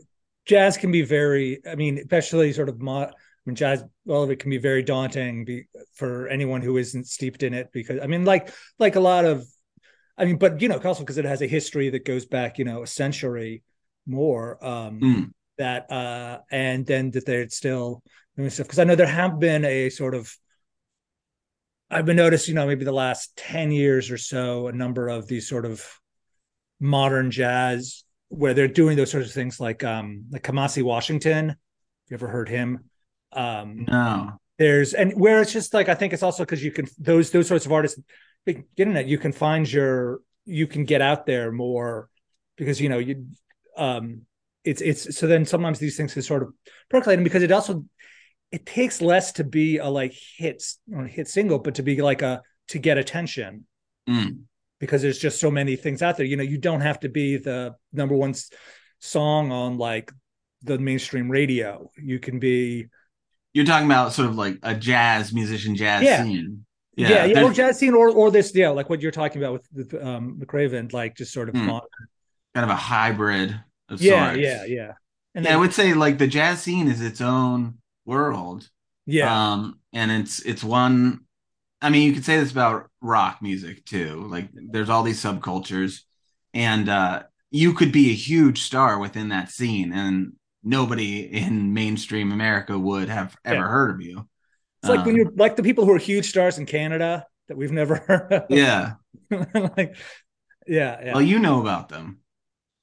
Jazz 0.46 0.76
can 0.76 0.92
be 0.92 1.02
very, 1.02 1.60
I 1.70 1.74
mean, 1.74 1.98
especially 1.98 2.52
sort 2.52 2.68
of 2.68 2.80
mo- 2.80 3.10
I 3.10 3.10
mean, 3.44 3.56
jazz, 3.56 3.84
all 4.08 4.22
of 4.22 4.30
it 4.30 4.38
can 4.38 4.48
be 4.48 4.58
very 4.58 4.82
daunting 4.82 5.44
be, 5.44 5.66
for 5.94 6.28
anyone 6.28 6.62
who 6.62 6.78
isn't 6.78 7.06
steeped 7.06 7.42
in 7.42 7.52
it. 7.52 7.68
Because 7.72 8.00
I 8.00 8.06
mean, 8.06 8.24
like 8.24 8.50
like 8.78 8.96
a 8.96 9.00
lot 9.00 9.24
of, 9.24 9.44
I 10.16 10.24
mean, 10.24 10.38
but 10.38 10.62
you 10.62 10.68
know, 10.68 10.78
also 10.78 11.00
because 11.00 11.18
it 11.18 11.24
has 11.24 11.42
a 11.42 11.46
history 11.46 11.90
that 11.90 12.04
goes 12.04 12.24
back, 12.26 12.58
you 12.58 12.64
know, 12.64 12.82
a 12.82 12.86
century 12.86 13.62
more. 14.06 14.64
Um, 14.64 15.00
mm. 15.00 15.30
That 15.58 15.90
uh, 15.90 16.38
and 16.50 16.86
then 16.86 17.10
that 17.10 17.26
they're 17.26 17.48
still 17.48 18.02
doing 18.36 18.50
stuff. 18.50 18.66
Because 18.66 18.78
I 18.78 18.84
know 18.84 18.94
there 18.94 19.06
have 19.06 19.38
been 19.38 19.64
a 19.64 19.90
sort 19.90 20.14
of, 20.14 20.32
I've 21.90 22.06
been 22.06 22.16
noticed, 22.16 22.48
you 22.48 22.54
know, 22.54 22.66
maybe 22.66 22.84
the 22.84 22.92
last 22.92 23.36
ten 23.36 23.70
years 23.70 24.10
or 24.10 24.18
so, 24.18 24.68
a 24.68 24.72
number 24.72 25.08
of 25.08 25.28
these 25.28 25.48
sort 25.48 25.64
of 25.64 25.84
modern 26.80 27.30
jazz 27.30 28.04
where 28.28 28.54
they're 28.54 28.68
doing 28.68 28.96
those 28.96 29.10
sorts 29.10 29.28
of 29.28 29.32
things 29.32 29.60
like 29.60 29.84
um 29.84 30.24
like 30.30 30.42
Kamasi 30.42 30.82
Washington. 30.82 31.56
you 32.08 32.14
ever 32.14 32.28
heard 32.28 32.48
him? 32.48 32.84
Um, 33.32 33.86
no. 33.88 34.40
There's 34.58 34.94
and 34.94 35.12
where 35.12 35.40
it's 35.42 35.52
just 35.52 35.74
like 35.74 35.88
I 35.88 35.94
think 35.94 36.12
it's 36.12 36.22
also 36.22 36.42
because 36.42 36.64
you 36.64 36.72
can 36.72 36.86
those 36.98 37.30
those 37.30 37.46
sorts 37.46 37.66
of 37.66 37.72
artists 37.72 38.00
internet 38.76 39.06
you 39.06 39.18
can 39.18 39.32
find 39.32 39.70
your 39.70 40.20
you 40.44 40.66
can 40.66 40.84
get 40.84 41.02
out 41.02 41.26
there 41.26 41.50
more 41.52 42.08
because 42.56 42.80
you 42.80 42.88
know 42.88 42.98
you 42.98 43.26
um 43.76 44.22
it's 44.64 44.80
it's 44.80 45.16
so 45.16 45.26
then 45.26 45.44
sometimes 45.44 45.78
these 45.78 45.96
things 45.96 46.14
can 46.14 46.22
sort 46.22 46.42
of 46.42 46.54
percolate 46.88 47.18
and 47.18 47.24
because 47.24 47.42
it 47.42 47.52
also 47.52 47.84
it 48.52 48.66
takes 48.66 49.00
less 49.00 49.32
to 49.32 49.44
be 49.44 49.78
a 49.78 49.86
like 49.88 50.14
hits 50.36 50.78
hit 51.08 51.28
single 51.28 51.58
but 51.58 51.74
to 51.76 51.82
be 51.82 52.00
like 52.00 52.22
a 52.22 52.42
to 52.68 52.78
get 52.78 52.98
attention 52.98 53.66
mm. 54.08 54.38
because 54.80 55.02
there's 55.02 55.18
just 55.18 55.40
so 55.40 55.50
many 55.50 55.76
things 55.76 56.02
out 56.02 56.16
there 56.16 56.26
you 56.26 56.36
know 56.36 56.42
you 56.42 56.58
don't 56.58 56.80
have 56.80 57.00
to 57.00 57.08
be 57.08 57.36
the 57.36 57.74
number 57.92 58.14
one 58.14 58.34
song 59.00 59.52
on 59.52 59.78
like 59.78 60.12
the 60.62 60.78
mainstream 60.78 61.30
radio 61.30 61.90
you 61.96 62.18
can 62.18 62.38
be 62.38 62.86
you're 63.56 63.64
talking 63.64 63.86
about 63.86 64.12
sort 64.12 64.28
of 64.28 64.36
like 64.36 64.58
a 64.62 64.74
jazz 64.74 65.32
musician, 65.32 65.74
jazz 65.74 66.02
yeah. 66.02 66.22
scene. 66.22 66.66
Yeah, 66.94 67.08
yeah, 67.08 67.24
yeah 67.24 67.42
or 67.42 67.54
jazz 67.54 67.78
scene, 67.78 67.94
or 67.94 68.10
or 68.10 68.30
this, 68.30 68.54
yeah, 68.54 68.68
like 68.68 68.90
what 68.90 69.00
you're 69.00 69.10
talking 69.10 69.42
about 69.42 69.62
with, 69.72 69.94
um, 69.94 70.38
McCraven, 70.38 70.92
like 70.92 71.16
just 71.16 71.32
sort 71.32 71.48
of 71.48 71.54
hmm. 71.54 71.64
modern. 71.64 71.88
kind 72.54 72.64
of 72.64 72.70
a 72.70 72.76
hybrid 72.76 73.58
of 73.88 74.02
yeah, 74.02 74.26
sorts. 74.26 74.42
yeah, 74.42 74.64
yeah. 74.66 74.92
And 75.34 75.44
yeah, 75.44 75.50
then, 75.50 75.52
I 75.52 75.56
would 75.56 75.72
say 75.72 75.94
like 75.94 76.18
the 76.18 76.26
jazz 76.26 76.60
scene 76.60 76.86
is 76.86 77.00
its 77.00 77.22
own 77.22 77.78
world. 78.06 78.68
Yeah, 79.06 79.38
um, 79.52 79.80
and 79.92 80.10
it's 80.10 80.40
it's 80.40 80.64
one. 80.64 81.20
I 81.82 81.90
mean, 81.90 82.02
you 82.04 82.12
could 82.14 82.24
say 82.24 82.38
this 82.38 82.52
about 82.52 82.90
rock 83.02 83.42
music 83.42 83.84
too. 83.84 84.26
Like, 84.30 84.48
there's 84.54 84.88
all 84.90 85.02
these 85.02 85.22
subcultures, 85.22 86.00
and 86.54 86.88
uh, 86.88 87.24
you 87.50 87.74
could 87.74 87.92
be 87.92 88.10
a 88.10 88.14
huge 88.14 88.62
star 88.62 88.98
within 88.98 89.28
that 89.30 89.50
scene 89.50 89.92
and 89.92 90.32
nobody 90.64 91.20
in 91.20 91.74
mainstream 91.74 92.32
America 92.32 92.78
would 92.78 93.08
have 93.08 93.36
ever 93.44 93.62
Yeah. 93.62 93.68
heard 93.68 93.90
of 93.90 94.00
you. 94.00 94.28
It's 94.82 94.88
like 94.88 95.04
when 95.04 95.14
Um, 95.14 95.16
you're 95.16 95.32
like 95.36 95.56
the 95.56 95.62
people 95.62 95.84
who 95.84 95.92
are 95.92 95.98
huge 95.98 96.28
stars 96.28 96.58
in 96.58 96.66
Canada 96.66 97.26
that 97.48 97.56
we've 97.56 97.72
never 97.72 97.96
heard 97.96 98.32
of. 98.32 98.44
Yeah. 98.48 98.94
like, 99.30 99.96
yeah, 100.66 101.00
yeah, 101.04 101.14
Well, 101.14 101.22
you 101.22 101.38
know 101.38 101.60
about 101.60 101.88
them. 101.88 102.20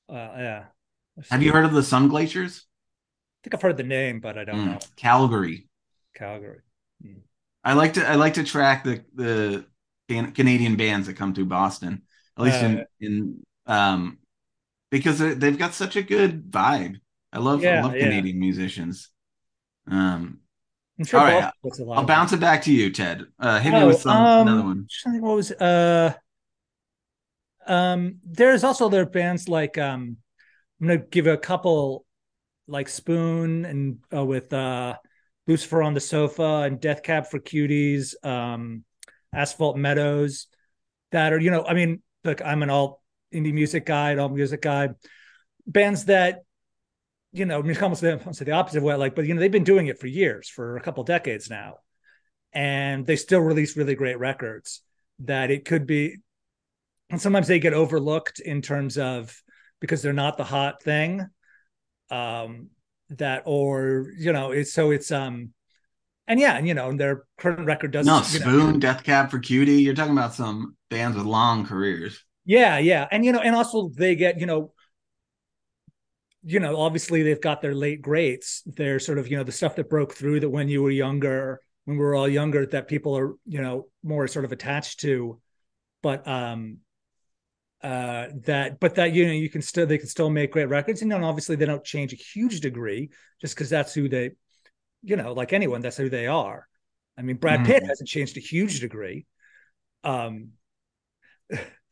uh, 0.10 0.14
yeah. 0.38 0.66
Have 1.30 1.44
you 1.44 1.52
heard 1.52 1.66
of 1.66 1.74
the 1.74 1.82
Sunglaciers? 1.82 2.64
I 3.44 3.46
think 3.46 3.56
I've 3.56 3.62
heard 3.62 3.78
the 3.78 3.84
name, 3.84 4.20
but 4.22 4.38
I 4.38 4.46
don't 4.46 4.64
Mm, 4.64 4.66
know. 4.66 4.88
Calgary. 4.96 5.68
Calgary. 6.16 6.64
I 7.64 7.74
like 7.74 7.94
to 7.94 8.08
I 8.08 8.16
like 8.16 8.36
to 8.36 8.44
track 8.44 8.84
the 8.84 9.04
the 9.16 9.66
can- 10.10 10.32
Canadian 10.34 10.76
bands 10.76 11.08
that 11.08 11.16
come 11.16 11.34
through 11.34 11.46
Boston, 11.46 12.04
at 12.38 12.44
least 12.44 12.62
in 12.62 12.82
Uh, 12.82 12.86
in 13.00 13.44
um 13.66 14.20
because 14.92 15.20
they- 15.20 15.36
they've 15.36 15.58
got 15.60 15.74
such 15.76 15.96
a 15.98 16.04
good 16.04 16.52
vibe. 16.52 17.02
I 17.34 17.40
love 17.40 17.68
I 17.68 17.76
Yeah, 17.76 17.76
love 17.76 17.98
yeah. 17.98 18.00
Canadian 18.00 18.40
musicians. 18.40 19.10
Um, 19.88 20.42
I'm 21.00 21.06
sure 21.06 21.20
All 21.20 21.26
right, 21.26 21.52
Boston 21.64 21.80
a 21.80 21.84
lot 21.84 21.98
I'll 21.98 22.06
bounce 22.06 22.34
it 22.34 22.40
back 22.42 22.64
to 22.64 22.74
you, 22.74 22.92
Ted. 22.92 23.28
Uh, 23.40 23.60
hit 23.60 23.74
me 23.74 23.84
Oh, 23.84 23.86
with 23.86 24.02
some 24.02 24.32
um, 24.32 24.38
another 24.38 24.64
one. 24.64 24.90
just 24.90 25.02
trying 25.02 25.14
to 25.14 25.18
think 25.20 25.24
what 25.26 25.36
was 25.36 25.52
uh 25.54 26.14
um 27.68 28.20
there's 28.26 28.64
also 28.64 28.86
other 28.86 29.06
bands 29.06 29.48
like 29.48 29.78
um 29.78 30.18
I'm 30.82 30.88
gonna 30.88 31.00
give 31.00 31.28
a 31.28 31.38
couple 31.38 32.06
like 32.68 32.90
Spoon 32.90 33.66
and 33.66 33.98
uh, 34.16 34.26
with 34.26 34.52
uh 34.54 34.96
Lucifer 35.48 35.84
on 35.84 35.94
the 35.94 36.00
Sofa 36.00 36.64
and 36.66 36.80
Death 36.80 37.04
Cab 37.04 37.28
for 37.28 37.40
Cuties, 37.40 38.14
um 38.26 38.84
Asphalt 39.34 39.78
Meadows 39.78 40.48
that 41.12 41.34
are, 41.34 41.40
you 41.40 41.52
know, 41.52 41.66
I 41.66 41.74
mean, 41.74 42.02
look, 42.24 42.42
I'm 42.44 42.64
an 42.64 42.70
all 42.70 43.02
indie 43.34 43.54
music 43.54 43.86
guy, 43.86 44.12
an 44.12 44.20
all 44.20 44.30
music 44.30 44.62
guy. 44.62 44.90
Bands 45.66 46.06
that, 46.06 46.44
you 47.32 47.46
know, 47.46 47.60
I 47.60 47.62
mean, 47.62 47.78
almost 47.82 48.02
the, 48.02 48.18
the 48.46 48.52
opposite 48.52 48.78
of 48.78 48.84
what 48.84 48.94
I 48.94 48.98
like, 48.98 49.16
but 49.16 49.26
you 49.26 49.34
know, 49.34 49.40
they've 49.40 49.52
been 49.52 49.64
doing 49.64 49.88
it 49.88 50.00
for 50.00 50.08
years, 50.08 50.50
for 50.50 50.78
a 50.78 50.82
couple 50.82 51.04
decades 51.04 51.50
now 51.50 51.78
and 52.54 53.06
they 53.06 53.16
still 53.16 53.40
release 53.40 53.76
really 53.76 53.96
great 53.96 54.20
records 54.20 54.82
that 55.20 55.52
it 55.52 55.66
could 55.66 55.86
be 55.86 56.18
and 57.10 57.22
sometimes 57.22 57.48
they 57.48 57.60
get 57.60 57.74
overlooked 57.74 58.40
in 58.40 58.62
terms 58.62 58.98
of 58.98 59.42
because 59.80 60.02
they're 60.02 60.14
not 60.14 60.38
the 60.38 60.44
hot 60.44 60.82
thing 60.82 61.28
um 62.10 62.70
that 63.10 63.44
or 63.46 64.08
you 64.18 64.34
know 64.34 64.52
it's 64.52 64.74
so 64.74 64.92
it's 64.92 65.12
um 65.12 65.54
and 66.28 66.40
yeah 66.40 66.56
and 66.58 66.68
you 66.68 66.74
know 66.74 66.94
their 66.96 67.24
current 67.38 67.66
record 67.66 67.92
doesn't 67.92 68.08
No, 68.08 68.18
you 68.30 68.40
know, 68.40 68.46
Spoon, 68.46 68.80
Death 68.80 69.04
Cab 69.04 69.32
for 69.32 69.40
Cutie. 69.40 69.82
You're 69.82 69.94
talking 69.96 70.14
about 70.14 70.34
some 70.34 70.76
bands 70.90 71.18
with 71.18 71.26
long 71.26 71.66
careers. 71.66 72.24
Yeah, 72.46 72.78
yeah. 72.78 73.08
And 73.12 73.24
you 73.26 73.32
know, 73.32 73.40
and 73.40 73.56
also 73.56 73.90
they 73.90 74.16
get, 74.16 74.40
you 74.40 74.46
know, 74.46 74.74
you 76.44 76.60
know, 76.60 76.78
obviously 76.78 77.24
they've 77.24 77.40
got 77.42 77.62
their 77.62 77.74
late 77.74 78.02
greats. 78.02 78.64
They're 78.66 79.00
sort 79.00 79.18
of, 79.18 79.30
you 79.30 79.38
know, 79.38 79.44
the 79.44 79.52
stuff 79.52 79.76
that 79.78 79.90
broke 79.90 80.14
through 80.14 80.42
that 80.42 80.50
when 80.50 80.68
you 80.68 80.84
were 80.84 80.92
younger, 80.92 81.62
when 81.86 81.98
we 81.98 82.04
were 82.04 82.16
all 82.16 82.28
younger, 82.28 82.66
that 82.68 82.88
people 82.88 83.18
are, 83.18 83.36
you 83.46 83.62
know, 83.62 83.88
more 84.04 84.28
sort 84.28 84.46
of 84.46 84.52
attached 84.52 85.00
to. 85.02 85.40
But 86.02 86.28
um 86.28 86.80
uh 87.84 88.28
that 88.46 88.80
but 88.80 88.96
that 88.96 89.14
you 89.14 89.26
know 89.26 89.34
you 89.34 89.50
can 89.50 89.62
still 89.62 89.86
they 89.86 89.98
can 89.98 90.08
still 90.08 90.30
make 90.30 90.52
great 90.52 90.70
records 90.70 91.02
and 91.02 91.12
then 91.12 91.24
obviously 91.24 91.56
they 91.56 91.66
don't 91.66 91.84
change 91.84 92.14
a 92.14 92.18
huge 92.18 92.62
degree 92.62 93.10
just 93.42 93.56
because 93.56 93.70
that's 93.70 93.94
who 93.94 94.08
they 94.10 94.32
you 95.04 95.16
know 95.18 95.34
like 95.34 95.54
anyone 95.54 95.82
that's 95.82 95.98
who 95.98 96.10
they 96.10 96.28
are 96.28 96.68
i 97.18 97.22
mean 97.22 97.38
brad 97.38 97.64
pitt 97.64 97.84
Mhm. 97.84 97.88
hasn't 97.88 98.10
changed 98.10 98.38
a 98.38 98.42
huge 98.42 98.80
degree 98.82 99.26
um 100.04 100.50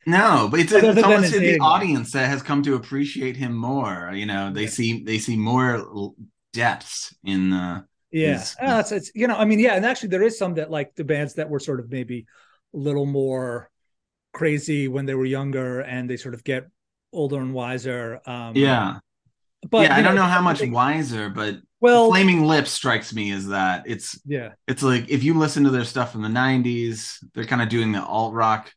No, 0.04 0.48
but 0.50 0.58
it's, 0.60 0.72
it's 0.72 1.02
almost 1.02 1.30
the 1.30 1.58
audience 1.60 2.12
that 2.12 2.26
has 2.28 2.42
come 2.42 2.62
to 2.64 2.74
appreciate 2.74 3.36
him 3.36 3.54
more. 3.54 4.10
You 4.12 4.26
know, 4.26 4.52
they 4.52 4.64
Yeah. 4.64 4.70
see 4.70 5.04
they 5.04 5.18
see 5.18 5.36
more 5.36 6.12
depths 6.52 7.14
in 7.24 7.50
the 7.50 7.84
Yeah, 8.10 8.42
is- 8.42 8.56
Uh, 8.60 8.78
it's, 8.80 8.92
it's 8.92 9.10
you 9.14 9.26
know, 9.26 9.36
I 9.36 9.44
mean, 9.44 9.58
yeah, 9.58 9.74
and 9.74 9.86
actually 9.86 10.10
there 10.10 10.22
is 10.22 10.36
some 10.38 10.54
that 10.54 10.70
like 10.70 10.94
the 10.96 11.04
bands 11.04 11.34
that 11.34 11.48
were 11.48 11.60
sort 11.60 11.80
of 11.80 11.90
maybe 11.90 12.26
a 12.74 12.76
little 12.76 13.06
more 13.06 13.70
crazy 14.32 14.88
when 14.88 15.06
they 15.06 15.14
were 15.14 15.24
younger, 15.26 15.80
and 15.80 16.08
they 16.08 16.16
sort 16.16 16.34
of 16.34 16.44
get 16.44 16.68
older 17.12 17.38
and 17.40 17.52
wiser. 17.54 18.20
Um, 18.26 18.56
yeah. 18.56 18.98
but 19.70 19.82
yeah, 19.84 19.94
I 19.96 19.98
you 19.98 20.04
don't 20.04 20.14
know 20.16 20.22
how 20.24 20.40
much 20.42 20.62
wiser, 20.62 21.28
but 21.28 21.56
Well, 21.80 22.08
Flaming 22.10 22.44
Lips 22.46 22.70
strikes 22.70 23.12
me 23.14 23.32
as 23.32 23.48
that. 23.48 23.84
It's 23.86 24.20
yeah, 24.24 24.50
it's 24.68 24.82
like 24.82 25.08
if 25.10 25.22
you 25.22 25.34
listen 25.38 25.64
to 25.64 25.70
their 25.70 25.84
stuff 25.84 26.12
from 26.12 26.22
the 26.22 26.28
90s, 26.28 27.18
they're 27.34 27.44
kind 27.46 27.62
of 27.62 27.68
doing 27.68 27.92
the 27.92 28.02
alt 28.04 28.34
rock 28.34 28.72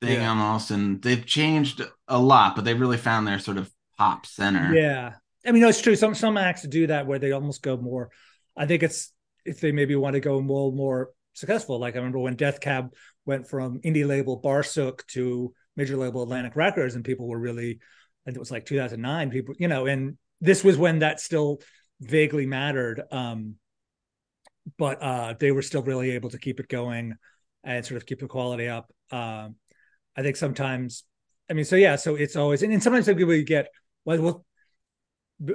thing 0.00 0.20
Yeah. 0.20 0.30
almost, 0.30 0.70
and 0.70 1.00
they've 1.02 1.24
changed 1.24 1.82
a 2.08 2.18
lot, 2.18 2.56
but 2.56 2.64
they've 2.64 2.78
really 2.80 2.98
found 2.98 3.26
their 3.26 3.38
sort 3.38 3.56
of 3.58 3.70
pop 3.98 4.26
center. 4.26 4.74
yeah. 4.74 5.14
I 5.44 5.50
mean, 5.50 5.62
no, 5.62 5.68
it's 5.68 5.80
true. 5.82 5.96
Some 5.96 6.14
some 6.14 6.36
acts 6.36 6.62
do 6.62 6.86
that 6.86 7.06
where 7.06 7.18
they 7.18 7.32
almost 7.32 7.62
go 7.62 7.76
more. 7.76 8.10
I 8.56 8.66
think 8.66 8.82
it's 8.84 9.12
if 9.44 9.60
they 9.60 9.72
maybe 9.72 9.96
want 9.96 10.14
to 10.14 10.20
go 10.20 10.40
more 10.40 10.70
more 10.72 11.10
successful. 11.32 11.78
Like 11.78 11.94
I 11.94 11.98
remember 11.98 12.18
when 12.18 12.36
Death 12.36 12.60
Cab 12.60 12.94
went 13.24 13.48
from 13.48 13.80
indie 13.80 14.06
label 14.06 14.40
Barsuk 14.40 15.06
to 15.08 15.52
major 15.76 15.96
label 15.96 16.22
Atlantic 16.22 16.56
Records, 16.56 16.94
and 16.94 17.04
people 17.04 17.28
were 17.28 17.38
really, 17.38 17.80
and 18.26 18.36
it 18.36 18.38
was 18.38 18.50
like 18.50 18.66
2009. 18.66 19.30
People, 19.30 19.54
you 19.58 19.68
know, 19.68 19.86
and 19.86 20.16
this 20.40 20.64
was 20.64 20.76
when 20.76 21.00
that 21.00 21.20
still 21.20 21.60
vaguely 22.00 22.46
mattered. 22.46 23.02
Um, 23.10 23.56
but 24.78 25.02
uh, 25.02 25.34
they 25.38 25.52
were 25.52 25.62
still 25.62 25.82
really 25.82 26.12
able 26.12 26.30
to 26.30 26.38
keep 26.38 26.60
it 26.60 26.68
going 26.68 27.16
and 27.64 27.84
sort 27.84 27.96
of 27.96 28.06
keep 28.06 28.20
the 28.20 28.26
quality 28.26 28.68
up. 28.68 28.92
Um, 29.10 29.56
I 30.16 30.22
think 30.22 30.36
sometimes, 30.36 31.04
I 31.50 31.54
mean, 31.54 31.64
so 31.64 31.76
yeah, 31.76 31.96
so 31.96 32.14
it's 32.16 32.36
always, 32.36 32.62
and, 32.62 32.72
and 32.72 32.82
sometimes 32.82 33.06
people 33.06 33.42
get, 33.42 33.68
well, 34.04 34.20
well, 34.20 34.44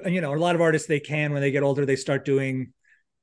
you 0.05 0.21
know, 0.21 0.33
a 0.33 0.35
lot 0.35 0.55
of 0.55 0.61
artists 0.61 0.87
they 0.87 0.99
can 0.99 1.31
when 1.31 1.41
they 1.41 1.51
get 1.51 1.63
older, 1.63 1.85
they 1.85 1.95
start 1.95 2.25
doing, 2.25 2.73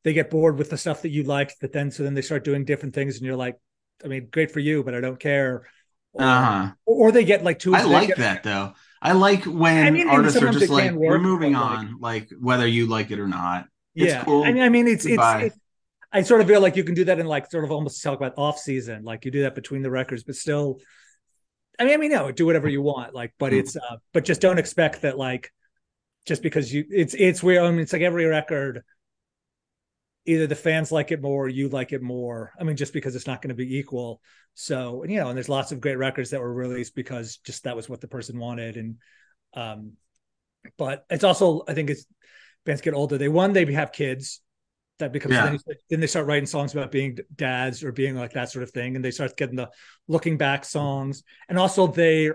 they 0.05 0.13
get 0.13 0.31
bored 0.31 0.57
with 0.59 0.71
the 0.71 0.77
stuff 0.79 1.03
that 1.03 1.09
you 1.11 1.23
liked, 1.25 1.61
that 1.61 1.73
then 1.73 1.91
so 1.91 2.03
then 2.03 2.15
they 2.15 2.23
start 2.23 2.45
doing 2.45 2.65
different 2.65 2.95
things, 2.95 3.17
and 3.17 3.27
you're 3.27 3.37
like, 3.37 3.57
I 4.05 4.09
mean, 4.09 4.29
great 4.31 4.51
for 4.53 4.61
you, 4.61 4.85
but 4.85 4.95
I 4.95 5.01
don't 5.01 5.19
care. 5.19 5.67
Or, 6.13 6.23
Uh-huh. 6.23 6.73
or, 6.87 7.09
or 7.09 7.13
they 7.13 7.25
get 7.25 7.43
like 7.43 7.59
two 7.59 7.75
I 7.75 7.83
like 7.83 8.09
get- 8.09 8.19
that 8.19 8.43
though. 8.43 8.75
I 9.03 9.13
like 9.13 9.45
when 9.45 9.87
I 9.87 9.91
mean, 9.91 10.09
artists 10.09 10.41
are 10.41 10.51
just 10.51 10.71
like, 10.71 10.93
we're 10.93 11.19
moving 11.19 11.53
but, 11.53 11.61
like- 11.61 11.79
on, 11.79 12.01
like 12.01 12.29
whether 12.41 12.67
you 12.67 12.87
like 12.87 13.11
it 13.11 13.19
or 13.19 13.29
not. 13.29 13.67
It's 13.95 14.13
yeah, 14.13 14.25
cool. 14.25 14.45
I 14.45 14.53
mean, 14.53 14.63
I 14.63 14.69
mean, 14.69 14.87
it's 14.89 15.07
Goodbye. 15.07 15.43
it's. 15.45 15.55
it's 15.57 15.65
I 16.13 16.23
sort 16.23 16.41
of 16.41 16.47
feel 16.47 16.61
like 16.61 16.77
you 16.77 16.85
can 16.85 16.95
do 16.95 17.05
that 17.07 17.19
in 17.19 17.27
like 17.27 17.51
sort 17.51 17.65
of 17.65 17.73
almost 17.73 18.01
talk 18.03 18.17
about 18.17 18.35
off 18.39 18.59
season, 18.59 19.03
like 19.05 19.25
you 19.25 19.31
do 19.33 19.43
that 19.43 19.55
between 19.57 19.83
the 19.83 19.91
records, 19.91 20.23
but 20.23 20.37
still. 20.37 20.81
I 21.79 21.85
mean, 21.85 21.95
I 21.95 21.97
mean, 21.97 22.13
no, 22.13 22.31
do 22.31 22.47
whatever 22.47 22.69
you 22.69 22.83
want, 22.83 23.15
like, 23.15 23.35
but 23.37 23.53
Mm. 23.53 23.59
it's, 23.59 23.75
uh, 23.77 23.97
but 24.13 24.25
just 24.25 24.41
don't 24.41 24.59
expect 24.61 25.03
that, 25.03 25.19
like, 25.19 25.51
just 26.25 26.41
because 26.41 26.73
you, 26.73 26.85
it's, 26.89 27.15
it's 27.15 27.43
weird. 27.43 27.65
I 27.65 27.71
mean, 27.73 27.81
it's 27.81 27.93
like 27.93 28.03
every 28.03 28.27
record, 28.27 28.85
either 30.27 30.47
the 30.47 30.55
fans 30.55 30.91
like 30.91 31.13
it 31.13 31.21
more, 31.23 31.45
or 31.45 31.49
you 31.49 31.69
like 31.69 31.93
it 31.93 32.03
more. 32.03 32.53
I 32.59 32.65
mean, 32.65 32.77
just 32.77 32.93
because 32.93 33.15
it's 33.15 33.27
not 33.27 33.43
going 33.43 33.51
to 33.51 33.55
be 33.55 33.79
equal. 33.79 34.21
So, 34.55 35.03
and, 35.03 35.13
you 35.13 35.21
know, 35.21 35.29
and 35.29 35.37
there's 35.37 35.49
lots 35.49 35.73
of 35.73 35.81
great 35.81 35.99
records 35.99 36.31
that 36.31 36.41
were 36.41 36.53
released 36.53 36.95
because 36.95 37.39
just 37.39 37.65
that 37.65 37.77
was 37.77 37.89
what 37.89 38.01
the 38.01 38.09
person 38.09 38.39
wanted, 38.39 38.77
and, 38.77 38.97
um, 39.55 39.93
but 40.79 41.05
it's 41.11 41.25
also, 41.25 41.63
I 41.69 41.75
think 41.75 41.91
it's 41.91 42.07
bands 42.65 42.81
get 42.81 42.95
older. 42.95 43.19
They 43.19 43.29
one, 43.29 43.53
they 43.53 43.71
have 43.73 43.93
kids. 43.93 44.41
That 44.99 45.13
becomes 45.13 45.35
Yeah. 45.35 45.57
then, 45.91 46.01
they 46.01 46.07
start 46.07 46.27
writing 46.27 46.47
songs 46.47 46.73
about 46.73 46.93
being 46.93 47.19
dads 47.35 47.83
or 47.83 47.91
being 47.91 48.15
like 48.15 48.33
that 48.35 48.51
sort 48.51 48.63
of 48.63 48.71
thing, 48.71 48.95
and 48.95 49.05
they 49.05 49.11
start 49.11 49.37
getting 49.37 49.57
the 49.57 49.71
looking 50.07 50.39
back 50.39 50.65
songs, 50.65 51.25
and 51.49 51.59
also 51.59 51.89
they 51.89 52.31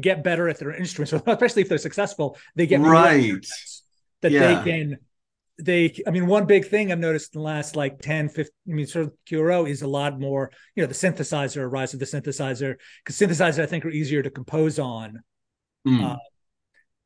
get 0.00 0.24
better 0.24 0.48
at 0.48 0.58
their 0.58 0.74
instruments, 0.74 1.12
especially 1.26 1.62
if 1.62 1.68
they're 1.68 1.78
successful. 1.78 2.38
They 2.56 2.66
get 2.66 2.80
Right. 2.80 3.46
that 4.22 4.32
Yeah. 4.32 4.64
they 4.64 4.70
can. 4.70 4.98
They, 5.58 5.94
I 6.06 6.10
mean, 6.10 6.26
one 6.26 6.46
big 6.46 6.66
thing 6.66 6.90
I've 6.90 6.98
noticed 6.98 7.34
in 7.34 7.40
the 7.40 7.44
last 7.44 7.76
like 7.76 8.00
10, 8.00 8.30
15, 8.30 8.52
I 8.68 8.72
mean, 8.72 8.86
sort 8.86 9.06
of 9.06 9.12
QRO 9.28 9.68
is 9.68 9.82
a 9.82 9.86
lot 9.86 10.18
more, 10.18 10.50
you 10.74 10.82
know, 10.82 10.86
the 10.86 10.94
synthesizer, 10.94 11.70
rise 11.70 11.94
of 11.94 12.00
the 12.00 12.06
synthesizer, 12.06 12.76
because 13.04 13.16
synthesizers 13.16 13.62
I 13.62 13.66
think 13.66 13.84
are 13.84 13.90
easier 13.90 14.22
to 14.22 14.30
compose 14.30 14.78
on. 14.78 15.22
Mm. 15.86 16.12
Uh, 16.12 16.16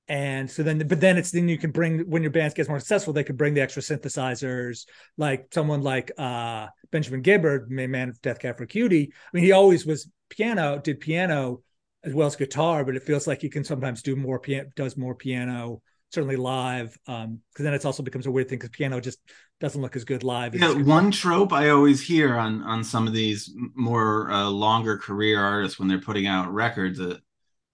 and 0.09 0.49
so 0.51 0.63
then 0.63 0.87
but 0.87 1.01
then 1.01 1.17
it's 1.17 1.33
then 1.33 1.49
you 1.49 1.59
can 1.59 1.73
bring 1.73 2.01
when 2.09 2.23
your 2.23 2.31
band 2.31 2.55
gets 2.55 2.69
more 2.69 2.79
successful 2.79 3.13
they 3.13 3.25
could 3.25 3.37
bring 3.37 3.55
the 3.55 3.61
extra 3.61 3.83
synthesizers 3.83 4.87
like 5.17 5.49
someone 5.53 5.83
like 5.83 6.13
uh 6.17 6.67
benjamin 6.93 7.23
gibbard 7.23 7.71
main 7.71 7.91
man 7.91 8.09
of 8.09 8.21
death 8.23 8.39
cab 8.39 8.57
for 8.57 8.67
cutie 8.67 9.13
i 9.13 9.29
mean 9.33 9.45
he 9.45 9.53
always 9.53 9.85
was 9.85 10.09
piano 10.29 10.79
did 10.79 11.01
piano 11.01 11.61
as 12.05 12.15
well 12.15 12.29
as 12.29 12.37
guitar 12.37 12.85
but 12.85 12.95
it 12.95 13.03
feels 13.03 13.27
like 13.27 13.41
he 13.41 13.49
can 13.49 13.65
sometimes 13.65 14.03
do 14.03 14.15
more 14.15 14.39
piano 14.39 14.69
does 14.77 14.97
more 14.97 15.15
piano 15.15 15.83
certainly 16.17 16.37
live 16.37 16.97
um 17.07 17.41
because 17.53 17.65
then 17.65 17.75
it 17.75 17.85
also 17.85 18.03
becomes 18.03 18.27
a 18.27 18.31
weird 18.31 18.49
thing 18.49 18.59
because 18.59 18.71
piano 18.71 19.01
just 19.01 19.19
doesn't 19.61 19.83
look 19.83 19.97
as 19.97 20.05
good 20.05 20.25
live 20.25 20.55
as 20.55 20.63
Yeah, 20.63 20.73
one 20.73 21.11
trope 21.11 21.53
I 21.53 21.69
always 21.71 22.01
hear 22.03 22.37
on 22.37 22.63
on 22.63 22.83
some 22.85 23.07
of 23.07 23.13
these 23.13 23.53
more 23.75 24.31
uh, 24.31 24.49
longer 24.49 24.97
career 24.97 25.41
artists 25.43 25.79
when 25.79 25.89
they're 25.89 26.01
putting 26.01 26.27
out 26.27 26.53
records, 26.53 26.99
uh, 27.01 27.19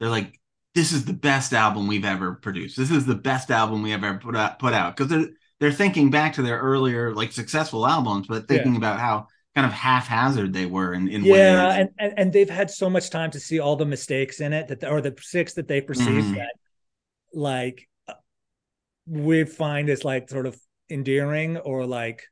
they're 0.01 0.11
like, 0.11 0.41
"This 0.75 0.93
is 0.93 1.05
the 1.05 1.13
best 1.15 1.53
album 1.55 1.87
we've 1.89 2.05
ever 2.05 2.35
produced. 2.37 2.77
This 2.79 2.91
is 2.91 3.07
the 3.07 3.15
best 3.15 3.51
album 3.51 3.83
we 3.83 3.91
have 3.93 4.05
ever 4.05 4.19
put 4.19 4.37
out." 4.37 4.59
Put 4.61 4.75
out 4.75 4.97
because 4.97 5.11
they're 5.11 5.31
they're 5.61 5.73
thinking 5.73 6.11
back 6.11 6.35
to 6.35 6.43
their 6.43 6.61
earlier 6.61 7.15
like 7.15 7.33
successful 7.33 7.87
albums, 7.87 8.29
but 8.29 8.49
thinking 8.49 8.77
about 8.77 9.01
how 9.01 9.29
kind 9.55 9.67
of 9.67 9.73
haphazard 9.75 10.53
they 10.55 10.67
were 10.67 10.95
in 10.95 11.09
in 11.09 11.25
yeah 11.25 11.73
and, 11.75 11.91
and 11.99 12.15
and 12.19 12.33
they've 12.33 12.51
had 12.51 12.71
so 12.71 12.91
much 12.91 13.11
time 13.11 13.31
to 13.31 13.41
see 13.41 13.61
all 13.61 13.77
the 13.77 13.85
mistakes 13.87 14.41
in 14.41 14.53
it 14.53 14.69
that 14.69 14.85
or 14.85 15.01
the 15.01 15.11
mistakes 15.13 15.55
that 15.55 15.69
they 15.69 15.81
perceive 15.81 16.25
Mhm. 16.25 16.35
that 16.35 16.55
like 17.35 17.89
we 19.07 19.45
find 19.45 19.89
is 19.89 20.05
like 20.05 20.29
sort 20.31 20.47
of 20.47 20.59
endearing 20.91 21.57
or 21.59 21.87
like 21.87 22.23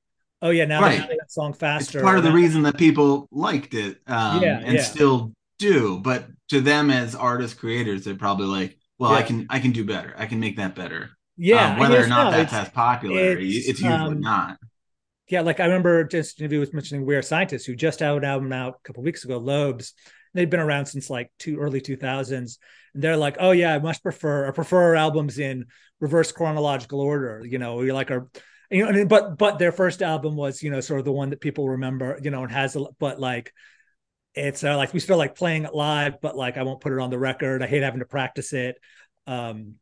oh 0.42 0.50
yeah 0.50 0.64
now 0.64 0.80
Right. 0.82 0.98
that 1.08 1.30
song 1.32 1.52
faster 1.52 1.98
It's 1.98 2.04
part 2.04 2.18
of 2.18 2.24
the 2.24 2.32
reason 2.32 2.62
that 2.62 2.76
people 2.78 3.28
liked 3.30 3.74
it 3.74 3.98
um, 4.06 4.42
Yeah, 4.42 4.60
and 4.64 4.74
yeah. 4.76 4.82
still 4.82 5.32
do. 5.58 5.98
But 5.98 6.26
to 6.50 6.60
them 6.60 6.90
as 6.90 7.14
artist 7.14 7.58
creators, 7.58 8.04
they're 8.04 8.14
probably 8.14 8.46
like, 8.46 8.78
well, 8.98 9.12
I 9.12 9.22
can 9.22 9.46
I 9.50 9.60
can 9.60 9.72
do 9.72 9.84
better. 9.84 10.14
I 10.16 10.26
can 10.26 10.40
make 10.40 10.56
that 10.56 10.74
better. 10.74 11.10
yeah 11.36 11.72
Um, 11.72 11.78
whether 11.78 12.02
or 12.02 12.06
not 12.06 12.30
no, 12.30 12.36
that's 12.36 12.52
as 12.52 12.68
popularity, 12.70 13.56
it's, 13.56 13.68
it's, 13.68 13.80
usually 13.80 14.16
um, 14.16 14.20
not. 14.20 14.58
yeah 15.28 15.40
like 15.40 15.60
i 15.60 15.64
remember 15.64 16.04
just 16.04 16.40
interview 16.40 16.60
was 16.60 16.72
mentioning 16.72 17.06
we 17.06 17.16
are 17.16 17.22
scientists 17.22 17.64
who 17.64 17.74
just 17.76 18.00
had 18.00 18.14
an 18.14 18.24
album 18.24 18.52
out 18.52 18.74
a 18.74 18.82
couple 18.86 19.02
weeks 19.02 19.24
ago 19.24 19.38
lobes 19.38 19.94
they've 20.34 20.50
been 20.50 20.60
around 20.60 20.86
since 20.86 21.10
like 21.10 21.30
two 21.38 21.58
early 21.58 21.80
2000s 21.80 22.58
and 22.94 23.02
they're 23.02 23.16
like 23.16 23.36
oh 23.40 23.50
yeah 23.50 23.74
i 23.74 23.78
much 23.78 24.02
prefer 24.02 24.48
i 24.48 24.50
prefer 24.50 24.82
our 24.82 24.96
albums 24.96 25.38
in 25.38 25.66
reverse 26.00 26.32
chronological 26.32 27.00
order 27.00 27.42
you 27.44 27.58
know 27.58 27.76
we 27.76 27.92
like 27.92 28.10
our 28.10 28.28
you 28.70 28.90
know 28.90 29.04
but 29.04 29.36
but 29.38 29.58
their 29.58 29.72
first 29.72 30.02
album 30.02 30.36
was 30.36 30.62
you 30.62 30.70
know 30.70 30.80
sort 30.80 30.98
of 30.98 31.04
the 31.04 31.12
one 31.12 31.30
that 31.30 31.40
people 31.40 31.68
remember 31.68 32.18
you 32.22 32.30
know 32.30 32.42
and 32.42 32.52
has 32.52 32.76
a 32.76 32.84
but 32.98 33.20
like 33.20 33.52
it's 34.34 34.62
uh, 34.62 34.76
like 34.76 34.94
we 34.94 35.00
still 35.00 35.16
like 35.16 35.34
playing 35.34 35.64
it 35.64 35.74
live 35.74 36.20
but 36.20 36.36
like 36.36 36.56
i 36.56 36.62
won't 36.62 36.80
put 36.80 36.92
it 36.92 37.00
on 37.00 37.10
the 37.10 37.18
record 37.18 37.62
i 37.62 37.66
hate 37.66 37.82
having 37.82 37.98
to 38.00 38.06
practice 38.06 38.52
it 38.52 38.76
um 39.26 39.74